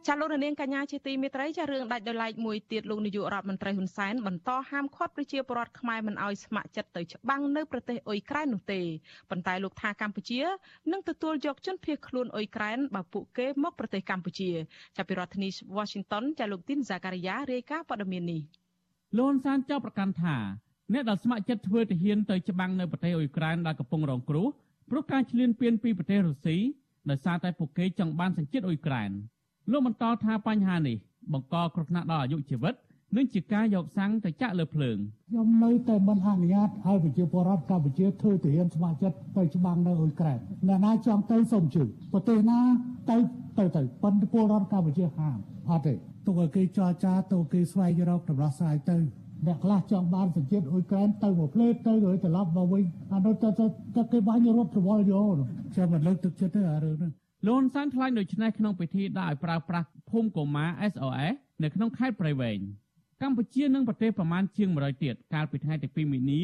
[0.09, 8.81] ចាលោកនាងកញ្ញាជាទីមេត្រីចារឿងដាច់ដោយឡែកមួយទៀតលោកនាយករដ្ឋមន្ត្រីហ៊ុនសែនបន្តហាមឃាត់ប្រជាពលរដ្ឋខ្មែរមិនឲ្យស្ម័គ្រចិត្តទៅច្បាំងនៅប្រទេសអ៊ុយក្រែននោះទេ
[9.29, 10.41] ប៉ុន្តែលោកថាកម្ពុជា
[10.91, 14.51] នឹងទទួលយកជនភៀសខ្លួនអ៊ុយក្រែនបើពួកគេមកប្រទេសកម្ពុជា
[14.95, 18.41] ចាប់ពីរដ្ឋធានី Washington ចាលោកទីនហ្សាការីយ៉ារាយការណ៍ព័ត៌មាននេះ
[19.17, 20.35] លោកហ៊ុនសែនចោទប្រកាន់ថា
[20.93, 24.47] អ្នកដែលស្ម័គ្រចិត្តធ្វើទាហានទៅច្បាំងនៅប្រទេសអ៊ុយក្រែនដែលកំពុងរងគ្រោះ
[24.89, 26.57] ព្រោះការឈ្លានពានពីប្រទេសរុស្ស៊ី
[27.09, 29.11] ដោយសារតែពួកគេចង់បានសញ្ជាតិអ៊ុយក្រែន។
[29.72, 30.95] លោកបន្តថាបញ្ហានេះ
[31.34, 32.74] បង្កគ្រោះថ្នាក់ដល់អាយុជីវិត
[33.16, 34.97] និងជាការយកសាំងទៅចាក់លើភ្លើង
[35.30, 42.59] ខ្ញុំនៅតែមិនអនុញ្ញាតឲ្យប្រជាពលរដ្ឋកម្ពុជាធ្វើទាហានស្ម័គ្រចិត្តទៅច្បាំងនៅអ៊ុយក្រែនអ្នកណាចង់ទៅសូមជួយប្រទេសណា
[43.09, 43.18] ទៅ
[43.57, 45.38] ទៅទៅប៉ុន្តែពលរដ្ឋកម្ពុជាហាម
[45.70, 45.93] អត់ទេ
[46.26, 48.97] ទុកឲ្យគេចរចាទៅគេស្វែងរកដំណោះស្រាយទៅ
[49.45, 53.49] អ្នកខ្លះចង់បានសញ្ជាតិអ៊ុយក្រែនទៅមកភ្លេតទៅ rồi ត្រឡប់មកវិញអានោះទៅ
[53.95, 55.28] ទៅគេបាញ់រត់រវល់យក
[55.74, 57.11] ខ្ញុំមិនលើកទឹកចិត្តទេអារឿងនេះ
[57.47, 61.33] លន់សានថ្លែងដូចនេះក្នុងពិធីដាក់ឲ្យប្រើប្រាស់ភូមិកូម៉ា SOS
[61.63, 62.59] នៅក្នុងខេត្តព្រៃវែង
[63.21, 66.41] កម្ពុជានិងប្រទេសប្រមាណជាង100ទៀតកាលពីថ្ងៃទី2មីនា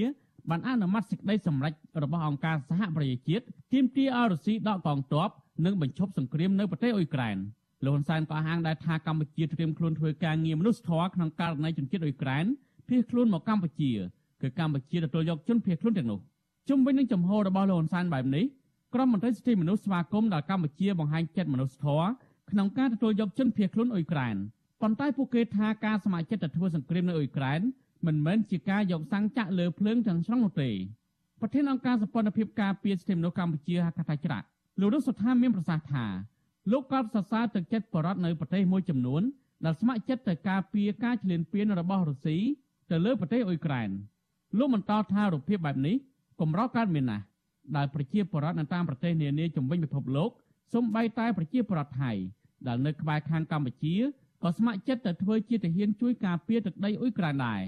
[0.49, 1.73] បានអនុម័តសេចក្តីសម្រេច
[2.03, 3.43] របស់អង្គការសហប្រជាជាតិ
[3.73, 5.29] ទាមទារឲ្យរុស្ស៊ីដកកងទ័ព
[5.65, 7.37] និងបញ្ឈប់សង្គ្រាមនៅប្រទេសអ៊ុយក្រែន
[7.85, 12.45] លោកហ៊ុនសែនក៏ហាងដែរថាកម្ពុជាត្រៀមខ្លួនធ្វើការងារមនុស្សធម៌ក្នុងករណីជនជាតិអ៊ុយក្រែន
[12.87, 13.91] ភៀសខ្លួនមកកម្ពុជា
[14.41, 16.19] គឺកម្ពុជាទទួលយកជនភៀសខ្លួនទាំងនោះ
[16.69, 18.45] ជុំវិញនឹងចំហរបស់លោកហ៊ុនសែនបែបនេះ
[18.93, 22.07] ក្រុមមន្ត្រីសិទ្ធិមនុស្សស្វាគមន៍ដល់កម្ពុជាបង្ហាញចិត្តមនុស្សធម៌
[22.51, 24.35] ក្នុងការទទួលយកជនភៀសខ្លួនអ៊ុយក្រែន
[24.81, 27.61] ប៉ុន្តែពួកគេថាការស្ម័គ្រចិត្តទៅធ្វើសង្គ្រាមនៅអ៊ុយក្រែន
[28.07, 30.69] មិនមែនជាការយកសាំងចាក់លើភ្លើងទាំងស្រុងនោះទេ
[31.41, 34.45] ប្រធានអង្គការសម្ព័ន្ធភាពការពារសិទ្ធិមនុស្សកម្ពុជាហៅថាច្រាក់
[34.79, 36.05] លោករុសុថាមានប្រសាសន៍ថា
[36.71, 39.21] លោកក៏សរសើរទឹកចិត្តបរដ្ឋនៅប្រទេសមួយចំនួន
[39.65, 42.37] ដែលស្ម័គ្រចិត្តទៅការពារការឈ្លានពានរបស់រុស្ស៊ី
[42.91, 43.89] ទៅលើប្រទេសអ៊ុយក្រែន
[44.57, 45.95] លោកបន្តថារូបភាពបែបនេះ
[46.41, 47.23] កម្រកើតមានណាស់
[47.77, 50.29] ដែលប្រជាពលរដ្ឋនៅតាមប្រទេសនានាជំវិញពិភពលោក
[50.73, 52.11] សូម្បីតែប្រជាពលរដ្ឋថៃ
[52.67, 53.95] ដែលនៅក្បែរខាងកម្ពុជា
[54.43, 57.61] ក៏ស្ម័គ្រចិត្តទៅធ្វើជាទាហានជួយការពារទឹកដីអ៊ុយក្រែនដែរ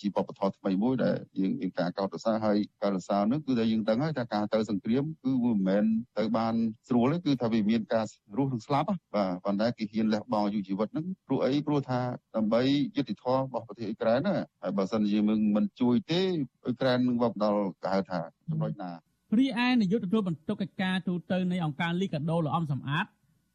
[0.00, 5.84] ជាបបធរថ្មីមួយដែលយើងមានការកោតសរសើរហើយការសរសើរនោះគឺដែលយើងដឹងហើយថាការទៅសង្គ្រាមគឺមិនមែន
[6.18, 6.54] ទៅបាន
[6.88, 8.04] ស្រួលទេគឺថាវាមានការ
[8.36, 9.00] រស់និងស្លាប់បាទ
[9.44, 12.00] ប៉ុន្តែគេហ៊ានលះបង់អាយុជីវិតហ្នឹងព្រោះអីព្រោះថា
[12.36, 12.62] ដើម្បី
[12.96, 15.24] យុត្តិធម៌របស់ប្រទេសអ៊ុយក្រែនណាហើយបើសិនជាយើង
[15.56, 16.20] មិនជួយទេ
[16.64, 18.90] អ៊ុយក្រែននឹងវាប់ដល់គេហៅថាចំណុចណា
[19.34, 23.06] រីឯនាយកទទួលបន្ទុកកិច្ចការទូតនៃអង្គការលីកាដូលំសំអាត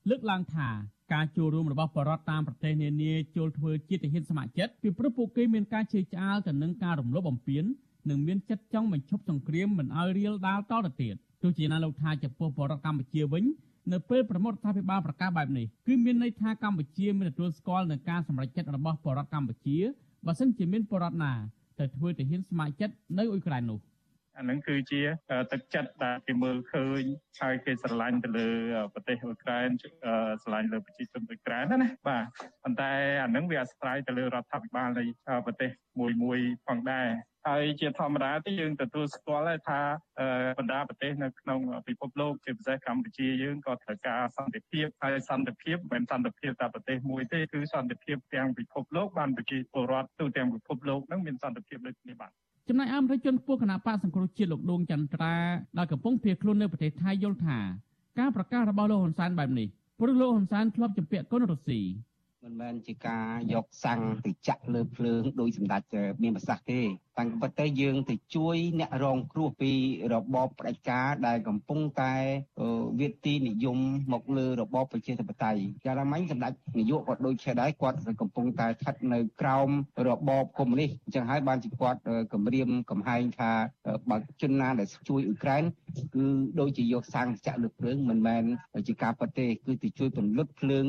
[0.10, 0.70] លើកឡើងថា
[1.14, 7.64] ការចូលរួមរបស់បរតតាមប្រទេសនានាចូលធ្វើជាទាហានស្ម័គ្រចិត្តពីព្រោះពួកគេមានការជឿឆ្អាលទៅនឹងការរំលោភបំពាន
[8.10, 13.44] និងមានចិត្តចង់បញ្ឈប់សង្គ្រាមមិនឲ្យរៀលដាលតទៅទៀតទោះជាណាលោកថាចំពោះបរតកម្ពុជាវិញ
[13.92, 19.78] នៅពេលប្រមុខរដ្ឋាភិបាលប្រកាសបែបនេះគឺមានន័យថាកម្ពុជាមានទទួលស្គាល់នឹងការសម្រេចចិត្តរបស់បរតកម្ពុជា
[20.26, 21.32] បើសិនជាមានបរតណា
[21.80, 23.80] ទៅធ្វើទាហានស្ម័គ្រចិត្តនៅអ៊ុយក្រែននោះ
[24.38, 25.02] អានឹងគឺជា
[25.52, 27.04] ទឹកចិត្តដែលគេមើលឃើញ
[27.42, 28.50] ហើយគេស្រឡាញ់ទៅលើ
[28.94, 29.70] ប្រទេសអ៊ុយក្រែន
[30.44, 32.26] ស្រឡាញ់លើប្រជាជនអ៊ុយក្រែនណាបាទ
[32.64, 32.92] ប៉ុន្តែ
[33.24, 35.04] អានឹងវាអាស្រ័យទៅលើរដ្ឋាភិបាលនៃ
[35.46, 35.70] ប្រទេស
[36.00, 37.10] មួយមួយផងដែរ
[37.48, 39.82] ហើយជាធម្មតាទីយើងទទួលស្គាល់ថា
[40.60, 52.32] បណ្ដាប្រទេសនៅក្នុងពិភពលោកជាពិសេសកម្ពុជាយើងក៏ត្រូវការសន្តិភាពហើយសន្តិភាពមិនមែនសន្តិភាពតែប្រទេសមួយទេគឺសន្តិភាពទាំងពិភពលោកបានប្រជាពលរដ្ឋទូទាំងពិភពលោកនឹងមានសន្តិភាពដូចគ្នាបាទ
[52.68, 55.36] ចំណែកអមរិជនពួកគណៈបកសង្គ្រោះជាតិលោកដួងចន្ទ្រា
[55.78, 57.60] ដែលកំពុងភៀសខ្លួននៅប្រទេសថៃយល់ថា
[58.20, 59.68] ការប្រកាសរបស់លោកហ៊ុនសែនបែបនេះ
[60.00, 61.82] ព្រោះលោកហ៊ុនសែនធ្លាប់ជំពាក់គុណរុស្ស៊ី
[62.44, 65.82] មិនមែនជាការយកសាំងទៅចាក់លើភ្លើងដោយសម្ដេច
[66.24, 66.80] មានប្រសាសន៍ទេ
[67.22, 69.72] តាំងពិតទៅយើងទៅជួយអ្នករងគ្រោះពី
[70.14, 72.14] របបផ្ដាច់ការដែលកំពុងតែ
[73.00, 73.78] វាទីនិយម
[74.14, 79.70] មកលើរបបប្រជាធិបតេយ្យកាលម៉ាញ់សម្ដេចនាយកគាត់ដូចជាដែរគាត់កំពុងតែស្ថិតនៅក្រោម
[80.08, 82.00] របបកុម្មុយនីសអញ្ចឹងហើយបានជាគាត់
[82.34, 83.52] គម្រាមកំហែងថា
[84.10, 85.64] បើជនណាដែលជួយអ៊ុយក្រែន
[86.14, 86.26] គឺ
[86.60, 88.44] ដូចជាយកសាំងចាក់លើភ្លើងមិនមែន
[88.88, 90.86] ជាការពិតទេគឺទៅជួយពន្លត់ភ្លើង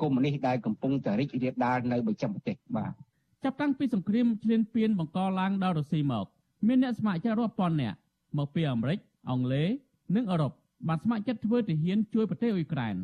[0.00, 3.05] កុម្មុយនីសដែលកំពុងតែរីករាលដាលនៅបច្ចឹមប្រទេសបាទ
[3.44, 6.26] ចាប់តាំងពីសង្គ្រាមឈ្លានពានបង្កឡើងដោយរុស្ស៊ីមក
[6.66, 7.96] មានអ្នកស្ម័គ្រចិត្តរាប់ពាន់នាក់
[8.38, 8.98] មកពីអាមេរិក
[9.30, 9.68] អង់គ្លេស
[10.16, 10.52] និងអឺរ៉ុប
[10.88, 12.96] បានស្ម័គ្រចិត្តធ្វើទាហានជួយប្រទេសអ៊ុយក្រែន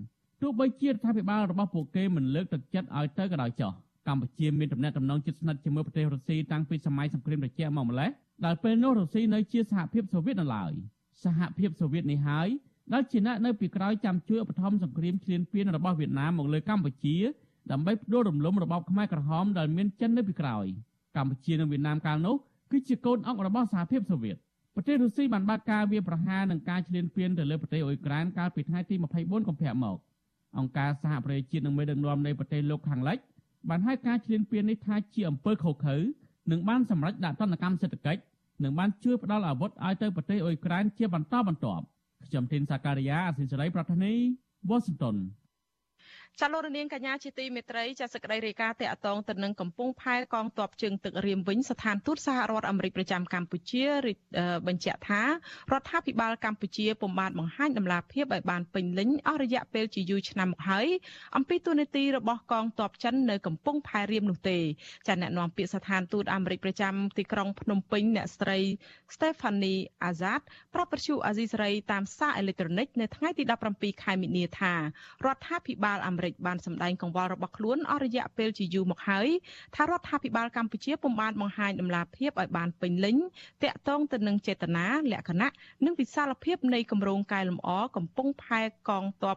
[0.43, 3.73] ទោះបីជារដ្ឋាភិបាលរបស់ពួកគេមិនលើកទឹកចិត្តឲ្យទៅក៏ដោយចោះ
[4.09, 8.11] កម្ពុជាមានទំនាក់ទំនងជិតស្និទ្ធជាមួយប្រទេសរុស្ស៊ីតាំងពីសម័យសង្គ្រាមត្រជាក់មកម្ល៉េះ
[8.45, 10.73] ដែលពេលនោះរុស្ស៊ីនៅជាសហភាពសូវៀតនៅឡើយ
[11.25, 12.49] សហភាពសូវៀតនេះហើយ
[12.93, 17.17] ដែលជាអ្នកនៅពីក្រោយចាំជួយឧបត្ថម្ភសង្គ្រាមឈ្លានពានរបស់វៀតណាមមកលើកម្ពុជា
[17.71, 20.67] ដើម្បីផ្ដួលរំលំរបបខ្មែរក្រហមដែលមានចិននៅពីក្រោយ
[21.17, 22.37] កម្ពុជានិងវៀតណាមកាលនោះ
[22.71, 24.37] គឺជាកូនអង្គរបស់សហភាពសូវៀត
[24.75, 29.97] ប្រទេសរុស្ស៊ីបានបើកការវាយប្រហារនិងការឈ្លានពានទៅលើប្រទេសអ៊ុយក្រែនកាលពីថ្ងៃទី24កុម្ភៈមក
[30.59, 33.19] អង្គការសហប្រជាជាតិនិងមេដឹកនាំនៃប្រទេសលោកខាងលិច
[33.69, 35.97] បានហៅការឈ្លានពាននេះថាជាអំពើខុសខើ
[36.51, 38.23] និងបានសម្រេចដាក់ទណ្ឌកម្មសេដ្ឋកិច្ច
[38.65, 41.85] និងបានជួយផ្ដល់អាវុធឲ្យទៅប្រទេសអ៊ុយក្រែនជាបន្តបន្ទាប់
[42.27, 44.13] ខ្ញុំធីនសាការីយ៉ាអសិលសេរីប្រធានី
[44.69, 45.17] វ៉ាស៊ីនតោន
[46.41, 53.85] ចាលោករនាងកញ្ញាជាទីមេត្រីចាសក្តីរាយការណ៍តកតងទៅនឹងកំពង់ផែកងទ័ពជើងទឹករៀមវិញស្ថានទូតសហរដ្ឋអាមេរិកប្រចាំកម្ពុជា
[54.67, 55.29] បញ្ជាក់ថារ
[55.81, 60.87] ដ្ឋាភិបាលកម្ពុជាពុំបានបង្ហាញដំណាភាពឲ្យបានពេញលេញអស់រយៈពេលជាយូរឆ្នាំមកហើយ
[61.37, 64.59] អំពីទូនាទីរបស់កងទ័ពចិននៅកំពង់ផែរៀមនោះទេ
[65.07, 68.59] ចាអ្នកនាំពាក្យស្ថានទូតអាមេរិកប្រចាំទីក្រុងភ្នំពេញអ្នកស្រី
[69.15, 70.43] Stephanie Azad
[70.75, 74.75] ប្រាប់ប្រជុអាស៊ីសេរីតាមសារអេឡិចត្រូនិកនៅថ្ងៃទី17ខែមីនាថា
[75.25, 79.29] រដ្ឋាភិបាលអាមេរិករិកបានសម្ដែងកង្វល់របស់ខ្លួនអស់រយៈពេលជាយូរមកហើយ
[79.75, 83.17] ថារដ្ឋាភិបាលកម្ពុជាពុំបានបង្ហាញដំណាភាពឲ្យបានពេញលេញ
[83.63, 85.51] តាក់ទងទៅនឹងចេតនាលក្ខណៈ
[85.85, 89.37] និងវិសាលភាពនៃគម្រោងកែលម្អកំពង់ផែកងទ័ព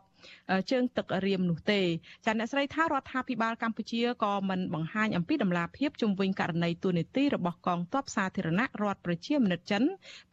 [0.72, 1.82] ជើងទឹករៀមនោះទេ
[2.26, 9.84] ចាអ្នកស្រីថារដ្ឋាភិបាលកម្ពុជាក៏មិនបង្ហាញអំពីដំណាភាពជំវិញករណីទូនីតិរបស់កងទ័ពសាធារណៈរដ្ឋប្រជាមានិតចិន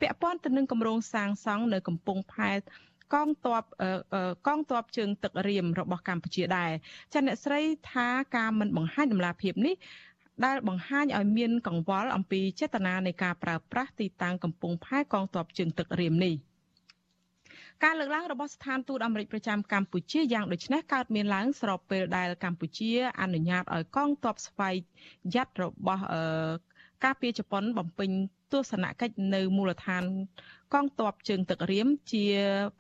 [0.01, 2.53] ពាក់ព័ន្ធទៅនឹងគម្រោងសាងសង់នៅកំពង់ផែ
[3.15, 3.63] កងទ័ព
[4.47, 6.71] កងទ័ពជើងទឹករៀមរបស់កម្ពុជាដែរ
[7.13, 7.61] ចាអ្នកស្រី
[7.93, 8.07] ថា
[8.37, 9.75] ការមិនបង្ហាញដំណាភាពនេះ
[10.45, 16.35] ដែលបង្ហាញឲ្យមានកង្វល់អំពីចេតនានៃការប្រើប្រាស់ទីតាំងកំពង់ផែកងទ័ពជើងទឹករៀមនេះ
[17.85, 22.91] ការលើកឡើងរបស់ស្ថានទូតអាមេរិកប្រចាំកម្ពុជាយ៉ាងដូចនេះកើតមានឡើងស្របពេលដែលកម្ពុជា
[23.21, 24.75] អនុញ្ញាតឲ្យកងទ័ពស្វ័យ
[25.35, 26.05] យ៉ាត់របស់
[27.05, 28.11] ការពារជប៉ុនបំពេញ
[28.53, 30.05] ទស្សនកិច្ចនៅមូលដ្ឋាន
[30.75, 32.25] កងទ័ពជើងទឹករៀមជា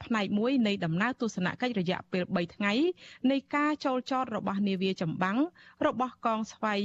[0.04, 2.72] ផ្នែកមួយនៃដំណើរទស្សនកិច្ចរយៈពេល3ថ្ងៃ
[3.30, 5.38] នៃការចូលចតរបស់នាវាចម្បាំង
[5.86, 6.80] របស់កងស្វ័យ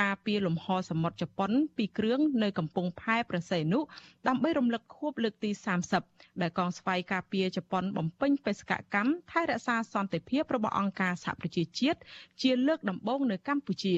[0.00, 3.80] ការពារលំហសមុទ្រជប៉ុនពីគ្រឿងនៅកំពង់ផែប្រសេនុ
[4.28, 5.50] ដើម្បីរំលឹកខួបលើកទី
[5.96, 11.98] 30ដែលកងស្វ័យការពារជប៉ុនបំពេញបេសកកម្មថែរក្សាសន្តិភាពរបស់អង្គការសហប្រជាជាតិ
[12.42, 13.96] ជាលើកដំបូងនៅកម្ពុជា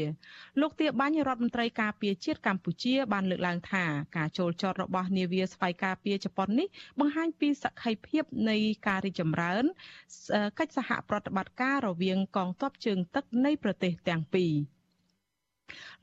[0.60, 3.84] លោកទាបាញ់រដ្ឋមន្ត្រីការពារជាតិកម្ពុជាបានលើកឡើងថា
[4.16, 6.66] ការចូលចតរបស់នាវាស្វ័យការពារជប៉ុននេះ
[7.00, 8.56] បង្ហាញពីសក្ខីភាពនៃ
[8.86, 9.64] ការរីកចម្រើន
[10.58, 14.52] កិច្ចសហប្រតិបត្តិការរវាងកងទ័ពជើងទឹកនៃប្រទេសទាំងពីរ។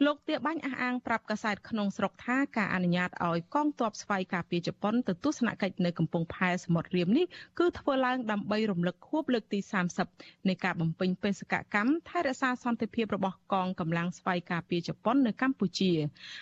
[0.06, 7.26] លោកទាបាញ់អះអាងប្រាប់កាសែតក្នុងស្រុកថាការអនុញ្ញាតឲ្យកងទ័ពស្វ័យការពារជប៉ុនទៅទស្សនកិច្ចនៅកំពង់ផែសមុទ្ររៀមនេះ
[7.60, 9.60] គឺធ្វើឡើងដើម្បីរំលឹកខួបលើកទី
[10.04, 15.92] 30នៃការបំពេញបេសកកម្មថែរក្សាសន្តិភាពរបស់កងកម្លាំងស្វ័យការពារជប៉ុននៅកម្ពុជា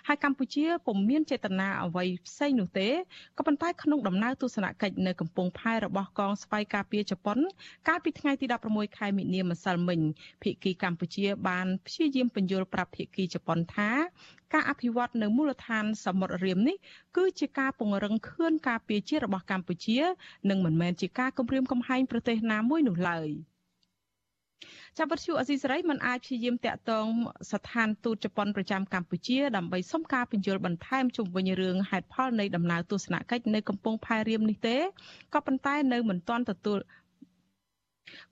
[0.07, 2.89] ហើយកម្ពុជាពុំមានចេតនាអ្វីផ្សេងនោះទេ
[3.37, 7.37] ក៏ប៉ុន្តែក្នុងដំណើរទស្សនកិច្ចនៅកំពង់ផែរបស់កងស្វ័យការពារជប៉ុន
[7.87, 9.99] កាលពីថ្ងៃទី16ខែមិនិនាម្សិលមិញ
[10.43, 13.91] ភាគីកម្ពុជាបានព្យាយាមបញ្យល់ប្រាប់ភាគីជប៉ុនប៉ុនថា
[14.53, 16.77] ការអភិវឌ្ឍនៅមូលដ្ឋានសមុទ្ររៀមនេះ
[17.17, 19.99] គឺជាការពង្រឹងខឿនការពារជាតិរបស់កម្ពុជា
[20.49, 23.29] និងមិនមែនជាការគំរាមកំហែងប្រទេសណាមួយនោះឡើយ
[24.97, 27.07] ចាប់វិទ្យុអស៊ីសេរីមិនអាចព្យាយាមតាក់ទង
[27.51, 34.77] ស្ថានទូតជប៉ុនប្រចាំកម្ពុជាដើម្បីសុំការពន្យល់បន្ថែមជុំវិញរឿងហេតុផលនៃដំណើរទស្សនកិច្ចនៅកំពង់ផែរៀមនេះទេ
[35.33, 36.79] ក៏ប៉ុន្តែនៅមិនទាន់ទទួល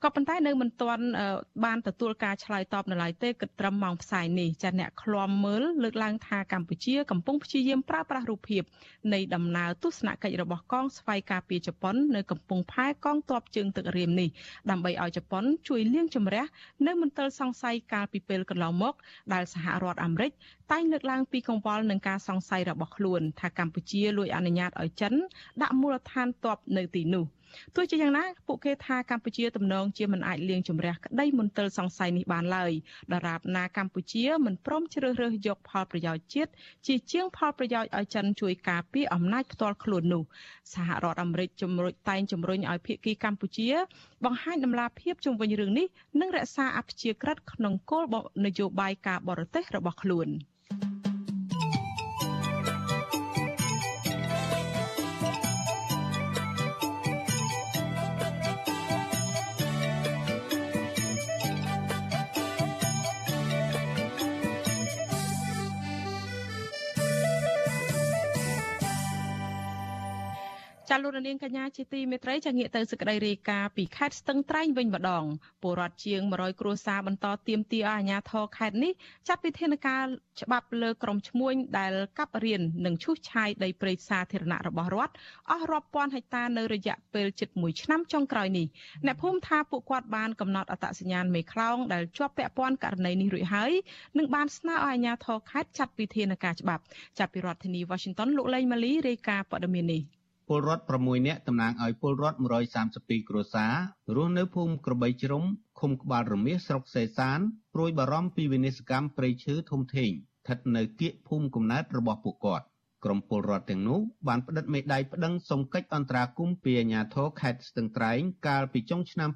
[0.03, 1.05] ក៏ប៉ុន្តែនៅមិនទាន់
[1.65, 8.63] បានទទួលការឆ្លើយតបនៅឡើយទេគិតត្រឹមម៉ោងផ្សាយនេះចាអ្នកឃ្លាំមើលលើកឡើងថាកម្ពុជាកំពុងព្យាយាមប្រើប្រាស់រូបភាព
[9.13, 14.30] នៃដំណើរទស្សនកិច្ចរបស់កងស្វ័យការពារជប៉ុននៅកំពង់ផែកងទ័ពជើងទឹករៀមនេះ
[14.69, 16.45] ដើម្បីឲ្យជប៉ុនជួយលាងជម្រះ
[16.88, 18.93] នៅមន្ទិលសង្ស័យកាលពីពេលកន្លងមក
[19.34, 20.32] ដែលសហរដ្ឋអាមេរិក
[20.71, 25.13] តែងលើកឡើងពីកង្វល់នឹងការសង្ស័យរបស់ខ្លួន ថាកម្ពុជាលួចអនុញ្ញាតឲ្យចិន
[25.61, 27.25] ដាក់មូលដ្ឋានទ័ពនៅទីនោះ
[27.76, 32.72] ទោះជាយ៉ាងណាពួកគេថាកម្ពុជាទំនងជាមិនអាចលៀងជំរះក្តីមន្ទិលសង្ស័យនេះបានឡើយ
[33.14, 36.52] ដរាបណាកម្ពុជាមិនព្រមជ្រើសរើសយកផលប្រយោជន៍ជាតិ
[36.88, 40.24] ជាជាងផលប្រយោជន៍ឲ្យចិនជួយការពារអំណាចផ្ទាល់ខ្លួននោះ
[40.74, 43.70] សហរដ្ឋអាមេរិកជំរុញតែងជំរុញឲ្យភាគីកម្ពុជា
[44.26, 45.88] បង្ហាញដំណាភាពជុំវិញរឿងនេះ
[46.20, 48.06] និងរក្សាអព្យាក្រឹតក្នុងគោល
[48.45, 50.30] នយោបាយការបរទេសរបស់ខ្លួន។
[70.98, 75.24] ចាលោកនាងកញ្ញាជាទីមេត្រីចាងាកទៅសេចក្តីរាយការណ៍ពីខេត្តស្ទឹងត្រែងវិញម្ដង
[75.62, 78.91] ពលរដ្ឋជាង100គ្រួសារបន្តទៀមទាឲ្យអាជ្ញាធរខេត្តនេះ
[79.28, 80.04] ចាត់វិធានការ
[80.41, 85.14] ច្បាប់លើក្រុមឈ្មួញដែលកាប់រៀននិងឈូសឆាយដីព្រៃសាធារណៈរបស់រដ្ឋ
[85.52, 88.68] អស់រាប់ពាន់ហិកតានៅរយៈពេលជិត1ឆ្នាំចុងក្រោយនេះ
[89.06, 93.72] អ្នកភូមិថាពួកគាត់បានកំណត់អត្តសញ្ញាណមេខ្លោងដែលជាប់ពាក់ព័ន្ធករណីនេះរួចហើយ
[94.18, 96.84] និងបានស្នើឲ្យអាជ្ញាធរខេត្តចាត់វិធានការច្បាប់
[97.20, 100.16] ចាប់ពីរដ្ឋធានី Washington លោកលេងម៉ាលីរាយការណ៍ព័ត៌មាននេះ
[100.48, 102.38] ពលរដ្ឋ6នាក់តំណាងឲ្យពលរដ្ឋ
[102.84, 103.74] 132គ្រួសារ
[104.16, 105.43] រស់នៅភូមិក្របីជ្រុំ
[105.80, 107.39] ឃុំក្បាលរមាសស្រុកសេសាន
[107.74, 112.66] ព្រួយបារម្ភពីវិនិស្សកម្មព្រៃឈើធំធេងស្ថិតនៅគៀកភូមិកំណើតរបស់ពួកគាត់
[113.06, 119.30] ក្រុមពលរដ្ឋទាំងនោះបានផ្តិតមេដាយប្តឹងសុំកិច្ចអន្តរាគមន៍ពីអាជ្ញាធរខេត្តស្ទឹងត្រែងកាលពីចុងឆ្នាំ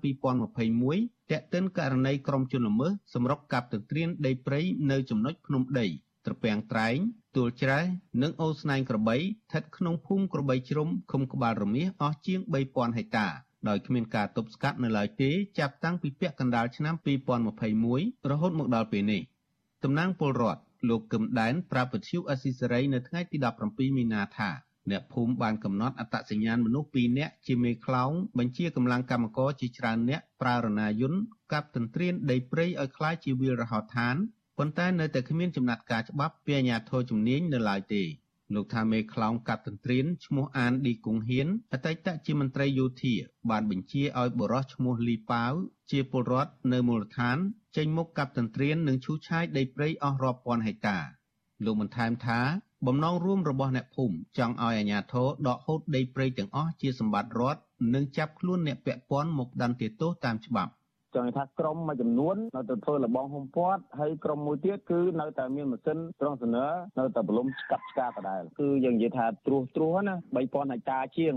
[0.62, 5.88] 2021ទាក់ទិនករណីក្រុមជនល្មើសសម្រុកកាប់ទន្ទ្រានដីព្រៃនៅចំណុចភ្នំដី
[6.26, 6.98] ត្រពាំងត្រែង
[7.37, 7.81] ទួលច្រែ
[8.23, 13.27] និងអូស្នែងក្របីស្ថិតក្នុងភូមិក្របីជ្រុំឃុំក្បាលរមាសអស់ជាង3000ហិកតា
[13.69, 16.95] ដោយគ្មានការទប់ស្កាត់នៅឡើយទេចាប់តាំងពីពាក់កណ្ដាលឆ្នាំ
[17.63, 19.23] 2021រហូតមកដល់ពេលនេះ
[19.85, 23.37] តំណាងពលរដ្ឋលោកកឹមដែនប្រាប់វិទ្យុអស៊ីសេរីនៅថ្ងៃទី
[23.67, 24.51] 17មីនាថា
[24.91, 31.21] អ្នកភូមិបានកំណត់អត្តសញ្ញាណមនុស្ស2នាក់ជាមេខ្លោងបញ្ជាកម្លាំងកម្មករជាច្រើនអ្នកប្រើរណាយន្ត
[31.53, 34.17] កាប់ទន្ទ្រានដីព្រៃឲ្យคล้ายជាវាលរហោឋាន
[34.64, 38.04] ប៉ុន្តែនៅតែគ្មានចំណាត់ការច្បាប់ពីអាជ្ញាធរជំនាញនៅឡើយទេ
[38.54, 43.14] លោកថាមេខ្លោងកាត់ទន្ទ្រានឈ្មោះអានឌីគង់ហ៊ានអតីតជាមន្ត្រីយោធា
[43.50, 45.54] បានបញ្ជាឲ្យបរិសឈ្មោះលីប៉ាវ
[45.92, 47.38] ជាពលរដ្ឋនៅមូលដ្ឋាន
[47.78, 50.98] ចេញមុខកាប់ទន្ទ្រាននិងឈូសឆាយដីព្រៃអស់រាប់ពាន់ហិកតា
[51.66, 52.40] លោកបន្ថែមថា
[52.88, 57.62] បំណងរួមរបស់អ្នកភូមិចង់ឲ្យអាជ្ញាធរដកហូតដីព្រៃទាំងអស់ជាសម្បត្តិរដ្ឋ
[57.94, 60.72] និងចាប់ខ្លួនអ្នកពាក់ព័ន្ធមកដណ្ដេទោសតាមច្បាប់
[61.16, 66.66] ចង់ថាក្រុមមួយចំនួននៅតែធ្វើលបងហុំព័ទ្ធហើយក្រុមមួយទៀតគឺនៅតែមានម៉ាស៊ីនត្រង់សនើ
[67.00, 71.36] នៅតែបលំស្កាប់ឆ្កាដដែលគឺយើងនិយាយថាត្រួសត្រួសណា3000ហិកតាជាង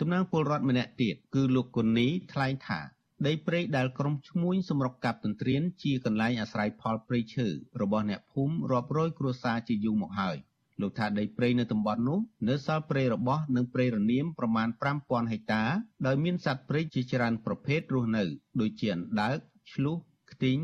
[0.00, 2.80] តំណាងពលរដ្ឋម្នាក់ទៀតគឺលោកគុនីថ្លែងថា
[3.26, 7.46] ដីព្រៃដែលក្រុមឈ្មួញសម្រុកកាប់ទន្ទ្រានជាកន្លែងអាស្រ័យផលព្រៃឈើ
[7.82, 10.36] របស់អ្នកភូមិរាប់រយគ្រួសារជាយូរមកហើយ
[10.82, 12.18] លោកថាដីព្រៃនៅតំបន់នោះ
[12.48, 14.68] នៅសល់ព្រៃរបោះនិងព្រៃរនាមប្រមាណ
[15.00, 15.62] 5000ហិកតា
[16.06, 18.22] ដោយមានសត្វព្រៃជាច្រើនប្រភេទរស់នៅ
[18.60, 19.36] ដូចជាអណ្ដើក
[19.72, 19.96] ឆ្លុះ
[20.32, 20.58] ខ្ទីង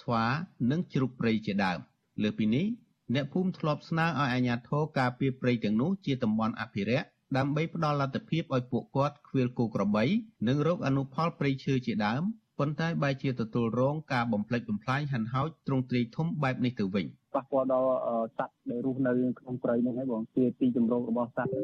[0.00, 0.24] ស្វា
[0.70, 1.78] និងជ្រូកព្រៃជាដើម
[2.22, 2.66] លើពីនេះ
[3.14, 7.06] អ្នកភូមិធ្លាប់ស្នើឲ្យអាជ្ញាធរការពារព្រៃទាំងនោះជាតំបន់អភិរក្ស
[7.36, 10.04] ដើម្បីផ្ដល់លទ្ធភាពឲ្យពួកគាត់ខ្វៀលគោក្របី
[10.48, 12.22] និងរកអនុផលព្រៃឈើជាដើម
[12.58, 17.90] ប៉ុន្តែបែរជាទទួលរងការបំផ្លិចបំផ្លាញហិនហោចទ្រង់ទ្រាយធំបែបនេះទៅវិញ ប៉ះពាល់ដល់
[18.38, 21.54] សត្វដែលរស់នៅក្នុងព្រៃហ្នឹងហើយបងជាទីជំរករបស់សត្វ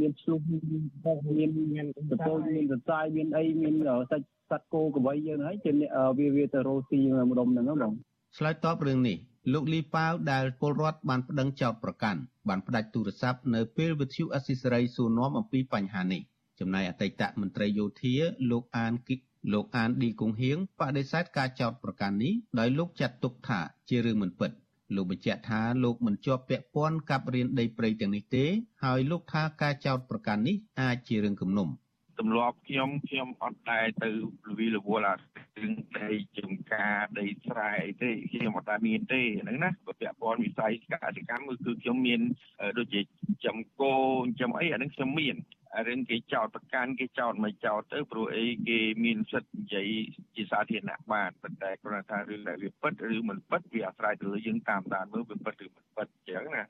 [0.00, 0.40] មានឆ្លុះ
[1.38, 3.74] មានមានសត្វមានសរសៃមានអីមាន
[4.10, 5.70] សាច់សត្វគោក្របីយើងហើយជា
[6.18, 6.98] វាវាទៅរស់ទី
[7.30, 7.92] ម្ដុំហ្នឹងបង
[8.38, 9.16] ឆ្លើយតបរឿងនេះ
[9.52, 16.22] លោកលីប៉ាវដែលពលរដ្ឋបានប្តឹងចោទប្រកាន់បានផ្ដាច់ទូរស័ព្ទនៅពេលវិទ្យុអស៊ីសេរីសួរនាំអំពីបញ្ហានេះ
[16.60, 18.14] ចំណែកអតីតមន្ត្រីយោធា
[18.50, 19.18] លោកអានគិក
[19.52, 24.50] លោកអានឌីគង្ហៀងបដិសេធការចោទប្រកាន់នេះដោយលោកចាត់ទុកថាជារឿងមិនពិត
[24.94, 28.44] លោកបញ្ជាក់ថាលោកមិនជាប់ពាក់ព័ន្ធกับរៀនដីព្រៃទាំងនេះទេ
[28.84, 31.68] ហើយលោកថាការចោទប្រកាន់នេះអាចជារឿងគំនុំ
[32.20, 34.10] ទម្លាប់ខ្ញុំខ្ញុំអត់តែទៅ
[34.48, 42.20] លវីលវល់អារឿងដីចំការដីស្រែអីទេខ្ញុំអត់តែមានទេហ្នឹងណាពាក់ព័ន្ធវិស័យកសិកម្មគឺខ្ញុំមាន
[42.78, 43.00] ដូចជា
[43.46, 43.94] ចំគោ
[44.40, 45.36] ចំអីអាហ្នឹងខ្ញុំមាន
[45.88, 49.88] រឿងគេចោតប្រកាន់គេចោតមិនចោតទៅព្រោះអីគេមានសិទ្ធិនិយាយ
[50.34, 56.64] ជាសាធារណៈបានប៉ុន្តែគ្រាន់តែរឿងដែលវាពិតឬមិនពិតវាអាស្រ័យទៅលើយើងតាមដានមើលវាពិតឬមិនពិតអញ្ចឹងណា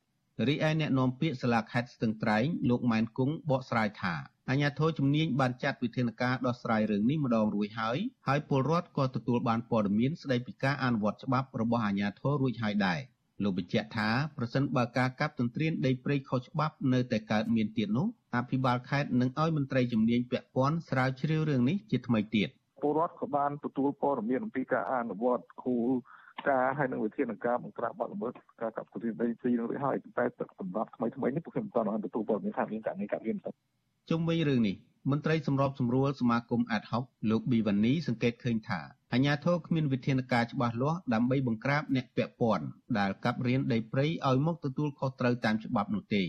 [0.48, 4.14] រីឯអ្នកនាំពាក្យសាលាខេត្តស្ទឹងត្រែងលោកម៉ែនគង់បកស្រាយថា
[4.50, 7.98] អាជ្ញាធរជំនាញបានចាត់វិធានការដោះស្រាយរឿងនេះម្ដងរួចហើយ
[8.28, 13.00] ហើយពលរដ្ឋក៏ទទួលបានព័ត៌មានស្ដីពីការអនុវត្តច្បាប់របស់អាជ្ញាធររួចហើយដែរ
[13.42, 18.06] លោកបញ្ជាក់ថាប្រសិនបើការកាប់ទន្ទ្រានដីព្រៃខុសច្បាប់នៅតែកើតមានទៀតនោះ
[18.36, 22.48] អភិបាលខេត្តនឹងឲ្យមន្ត្រីជំនាញពាក់ព័ន្ធស្រាវជ្រាវរឿងនេះជាថ្មីទៀត
[22.82, 25.90] ពលរដ្ឋក៏បានទទួលព័ត៌មានអំពីការអនុវត្តគោល
[26.48, 28.32] ការហើយនឹងវិធានការបង្ក្រាបបទល្មើស
[28.62, 30.24] ការកាប់ទន្ទ្រានដីព្រៃនឹងរួចហើយតែ
[30.60, 33.50] សម្រាប់ថ្មីថ្មីនេះពួកខ្ញុំមិនទាន់បានទទួលព័ត៌មានថាមានករណីកាប់រៀនទៅ
[34.10, 34.76] ជុំវិញរឿងនេះ
[35.10, 38.80] មន្ត្រីសម្របសម្រួលសមាគមអាត់ហុកលោកប៊ីវ៉ានីសង្កេតឃើញថា
[39.12, 42.66] អាញាធរគ្មានវិធានការច្បាស់លាស់ដើម្បីបង្ក្រាបអ្នកពាក់ព័ន្ធ
[42.98, 46.24] ដែលកាប់រៀនដីព្រៃឲ្យមកទទួលខុសត្រូវតាមច្បាប់នោះទេ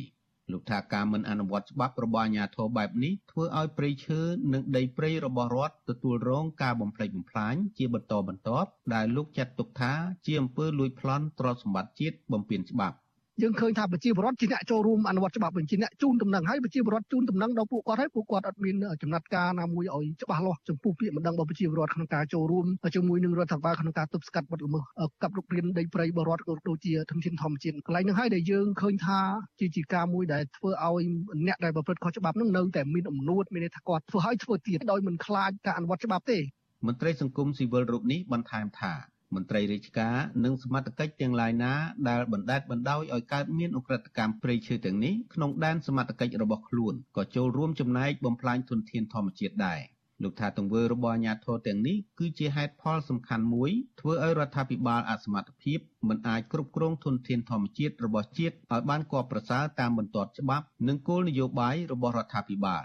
[0.51, 4.21] លោកថាការមិនអនុវត្តច្បាប់របស់អាញាធរបែបនេះធ្វើឲ្យព្រៃឈើ
[4.53, 9.93] និងដីព្រៃរបស់រដ្ឋទទួលរងការបំផ្លិចបំផ្លាញជាបន្តបន្ទាប់ដែលលោកចាត់ទុកថា
[10.25, 12.97] ជាអំពើលួចប្លន់ទ្រព្យសម្បត្តិជាតិបំពានច្បាប់
[13.41, 22.65] យើងឃើញថាប្រជាពលរដ្ឋជាអ្នកចូលរួមអនុវត្តច្បាប់វិញជាអ្នកជូនដំណឹងហើយប្រជាពលរដ្ឋជូនដំណឹងដល់ពួកគាត់ហើយពួកគាត់អត់មានចំណាត់ការណាមួយឲ្យច្បាស់លាស់ចំពោះពាក្យបណ្ដឹងរបស់ប្រជាពលរដ្ឋក្នុងការចូលរួម
[22.95, 24.83] ជាមួយនឹងរដ្ឋាភិបាលក្នុងការទប់ស្កាត់បទល្មើស
[25.21, 29.19] កាប់រុករានដីព្រៃបរដ្ឋក៏ដូចជាធនធានធម្មជាតិកន្លែងហ្នឹងហើយដែលយើងឃើញថា
[29.59, 31.03] ជាជាការមួយដែលធ្វើឲ្យ
[31.47, 36.39] អ្នកដែលប្រព្រឹត្តខុសច្បាប់ហ្នឹងនៅតែមានអំនួតមានន័យថាគាត់ធ្វើឲ្យធ្វើទៀតដោយមិនខ្លាចការអនុវត្តច្បាប់ទេ
[36.87, 38.93] មន្ត្រីសង្គមស៊ីវិលរូបនេះបន្ថែមថា
[39.33, 41.73] មន្ត្រីរាជការនិងសមត្ថកិច្ចទាំងឡាយណា
[42.09, 49.81] ដែលបណ្ដេតបណ្ដោយឲ្យកើតមានអ ுக ្រិតកម្មព្រៃឈើទាំងនេះក្នុងដែនសមត្ថកិច្ចរបស់ខ្លួនក៏ចូលរួមចំណែកបំផ្លាញធនធានធម្មជាតិដែរ
[50.23, 62.83] លោកថាទង្វើរបស់អាជ្ញាធរទាំងនេះគឺជាហេតុផលសំខាន់មួយធ្វើឲ្យរដ្ឋាភិបាលអសមត្ថភាពមិនអាចគ្រប់គ្រងធនធានធម្មជាតិរបស់ជាតិឲ្យបានគប្បប្រសើរតាមបន្ទាត់ច្បាប់និងគោលនយោបាយរបស់រដ្ឋាភិបាល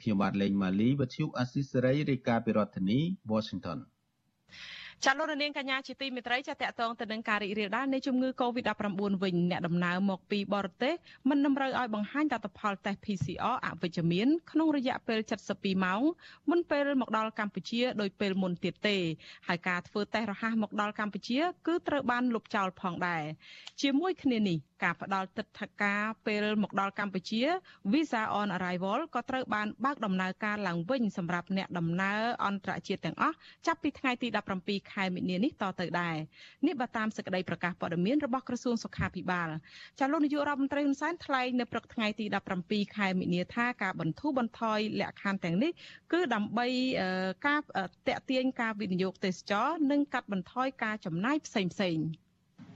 [0.00, 2.98] ខ្ញុំបាទលេងម៉ាលីវិទ្យុអស៊ីសេរីរាយការណ៍ពីរដ្ឋធានី
[3.32, 3.78] Washington
[5.04, 10.94] ចាលោកនាងកញ្ញាជាទីមេត្រីចាតកតងទៅនឹងការរីករាលដាលនៃជំងឺ Covid-19 វិញអ្នកដំណើរមកពីបរទេស
[11.28, 15.18] មិនតម្រូវឲ្យបង្ហាញលទ្ធផលតេស្ត PCR អវិជ្ជមានក្នុងរយៈពេល
[15.52, 16.02] 72ម៉ោង
[16.50, 18.96] មុនពេលមកដល់កម្ពុជាដោយពេលមុនទៀតទេ
[19.48, 23.22] ហើយការធ្វើតេស្តរហ័សមកដល់កម្ពុជា គឺត្រូវបានលុបចោលផងដែរ
[23.82, 27.40] ជាមួយគ្នានេះការផ្ដល់ទឹកថការពេលមកដល់កម្ពុជា
[27.92, 33.36] Visa on Arrival ក៏ត្រូវបានបើកដំណើរការឡើងវិញសម្រាប់អ្នកដំណើរអន្តរជាតិទាំងអស់
[33.66, 34.28] ចាប់ពីថ្ងៃទី
[34.62, 36.16] 17ខែមិនិនានេះតទៅដែរ
[36.66, 39.48] នេះបើតាមសេចក្តីប្រកាសព័ត៌មានរបស់ក្រសួងសុខាភិបាល
[39.98, 42.24] ចាលោកនាយករដ្ឋមន្ត្រីហ៊ុនសែនថ្លែងនៅព្រឹកថ្ងៃទី
[42.60, 45.70] 17ខែមិនិនាថាការបន្ធូរបន្ថយលក្ខខណ្ឌទាំងនេះ
[46.12, 46.66] គឺដើម្បី
[47.46, 47.60] ការ
[48.08, 52.04] តេទៀងការវិនិយោគទេសចរនិងកាត់បន្ថយការចំណាយផ្សេងផ្សេងៗ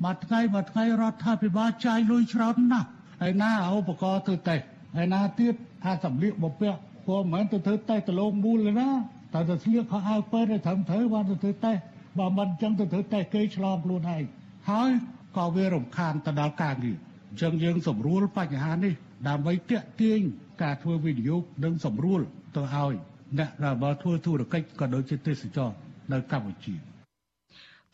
[0.04, 2.88] មួយថ្ងៃមួយថ្ងៃរដ្ឋាភិបាលចាយលុយច្រើនណាស់
[3.22, 4.64] ហើយណាឧបករណ៍ធ្វើតេស្ត
[4.96, 5.54] ហើយណាទៀត
[5.84, 8.90] ថាសម្លៀកបំពាក់ព្រោះមិនមែនទៅធ្វើតេស្តទៅលងមូលទេណា
[9.34, 11.80] តែទៅស្លៀកខោអាវពេទ្យទៅត្រឹមត្រូវបានទៅធ្វើតេស្ត
[12.18, 14.24] បើមិនអញ្ចឹងទៅធ្វើតេស្តគេឆ្លងខ្លួនឯង
[14.70, 14.90] ហើយ
[15.36, 16.96] ក៏វារំខានទៅដល់ការងារ
[17.30, 18.92] អញ្ចឹងយើងសម្រួលបញ្ហានេះ
[19.28, 20.20] ដើម្បីទាក់ទាញ
[20.62, 22.20] ការធ្វើវិនិយោគនិងសម្រួល
[22.56, 22.94] ទៅឲ្យ
[23.38, 25.70] អ្នកដែលបើធ្វើធុរកិច្ចក៏ដូចជាទេសចរ
[26.12, 26.89] នៅកម្ពុជា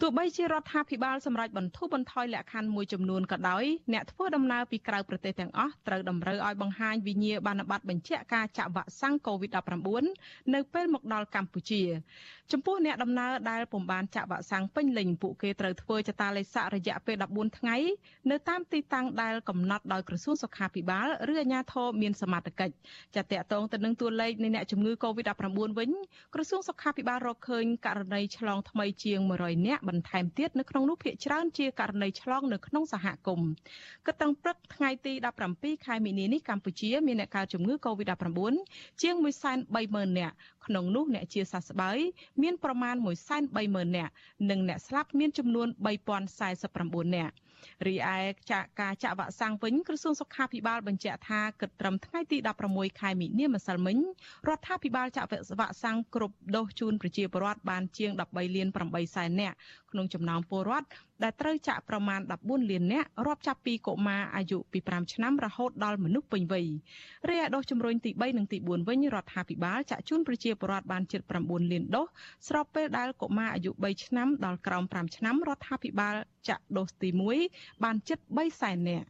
[0.03, 11.83] ទោះបីជារដ្ឋាភិបាលសម្រេចបន្ធូរបន្ថយលក្ខខណ្ឌមួយចំនួនក៏ដោយអ្នកធ្វើដំណើរពីក្រៅប្រទេសទាំងអស់ត្រូវតម្រូវឲ្យបង្ហាញវិញ្ញាបនបត្របញ្ជាក់ការចាក់វ៉ាក់សាំង COVID-19 នៅពេលមកដល់កម្ពុជា
[12.53, 17.77] ចំពោះអ្នកដំណើរដែលពុំបានចាក់វ៉ាក់សាំងពេញលេញពួកគេត្រូវធ្វើចតាឡេសាក់រយៈពេល14ថ្ងៃ
[18.31, 22.75] នៅតាមទីតាំងដែលកំណត់ដោយក្រសួងសុខាភិបាលឬអាជ្ញាធរមានសមត្ថកិច្ច
[23.15, 25.91] ចាតកតងទៅនឹងតួលេខនៃអ្នកជំងឺ COVID-19 វិញ
[26.35, 33.51] ក្រសួងសុខាភិបាលរកឃើញករណីឆ្លងថ្មីជាង100នាក់បន្ថែមទៀតនៅក្នុងនោះភាគច្រើនជាករណីឆ្លងនៅក្នុងសហគមន៍
[34.07, 35.13] គិតតាំងព្រឹកថ្ងៃទី
[35.49, 38.55] 17ខែមីនានេះកម្ពុជាមានអ្នកកើតជំងឺ Covid-19
[39.03, 39.15] ជាង
[39.67, 40.35] 130,000នាក់
[40.67, 41.99] ក្នុងនោះអ្នកជាសះស្បើយ
[42.43, 42.95] មានប្រមាណ
[43.47, 44.13] 130,000នាក់
[44.51, 45.69] និងអ្នកស្លាប់មានចំនួន
[46.37, 47.35] 3049នាក់
[47.87, 48.17] រីឯ
[48.51, 52.39] ចាក់ការចាក់វ៉ាក់សាំងវិញក្រសួងសុខាភិបាលបញ្ជាក់ថាគិតត្រឹមថ្ងៃទី
[52.69, 53.99] 16ខែមីនាម្សិលមិញ
[54.49, 59.57] រដ្ឋាភិបាលចាក់វ៉ាក់សាំងគ្រប់ដូសជូនប្រជាពលរដ្ឋបានជាង13លាន8សែននាក់
[59.91, 60.87] ក្នុងចំណោមពលរដ្ឋ
[61.23, 66.67] ដែលត្រូវចាក់ប្រមាណ14លាននាក់រាប់ចាប់ពីកុមារអាយុពី5ឆ្នាំរហូតដល់មនុស្សពេញវ័យ
[67.29, 72.07] រីឯដូសជំរុញទី3និងទី4វិញរដ្ឋាភិបាលចាក់ជូនប្រជាពលរដ្ឋបានជិត9លានដូស
[72.49, 76.15] ស្របពេលដែលកុមារអាយុ3ឆ្នាំដល់ក្រោម5ឆ្នាំរដ្ឋាភិបាល
[76.49, 77.09] ចាក់ដូសទី
[77.47, 79.09] 1បានជិត3សែននាក់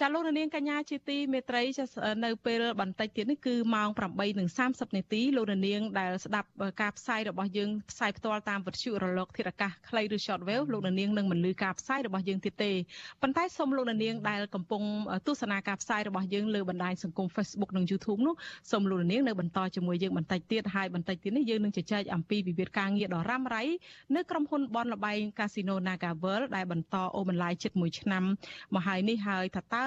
[0.00, 1.62] ចាលោកនាងកញ្ញាជាទីមេត្រី
[2.24, 3.88] នៅពេលបន្តិចទៀតនេះគឺម៉ោង
[4.42, 6.48] 8:30នាទីលោកនាងដែលស្ដាប់
[6.80, 12.72] ការផ្សាយរបស់យើងផ្សាយផ្ទាល់តាមវិទ្យុរលកធាតុអាកាសខ្លីឬ shortwave លោកនាងនឹងមិនលឺការផ្សាយរបស់យើងទៀតទេ
[13.22, 14.82] ប៉ុន្តែសូមលោកនាងដែលកំពុង
[15.26, 18.34] ទស្សនាការផ្សាយរបស់យើងលើបណ្ដាញសង្គម Facebook និង YouTube នោះ
[18.70, 23.64] សូមលោកនាងនៅបន្តជាមួយយើងបន្តិចទៀតហើយបន្តិចទៀតនេះយើងនឹងជជែកអំពីវិវាទការងារដ៏រ៉ាំរ៉ៃ
[24.16, 28.24] នៅក្រុមហ៊ុនបនលបែង Casino Nagavel ដែលបន្តអូបន្លាយជិត1ឆ្នាំ
[28.74, 29.78] មកហើយនេះហើយថាតើ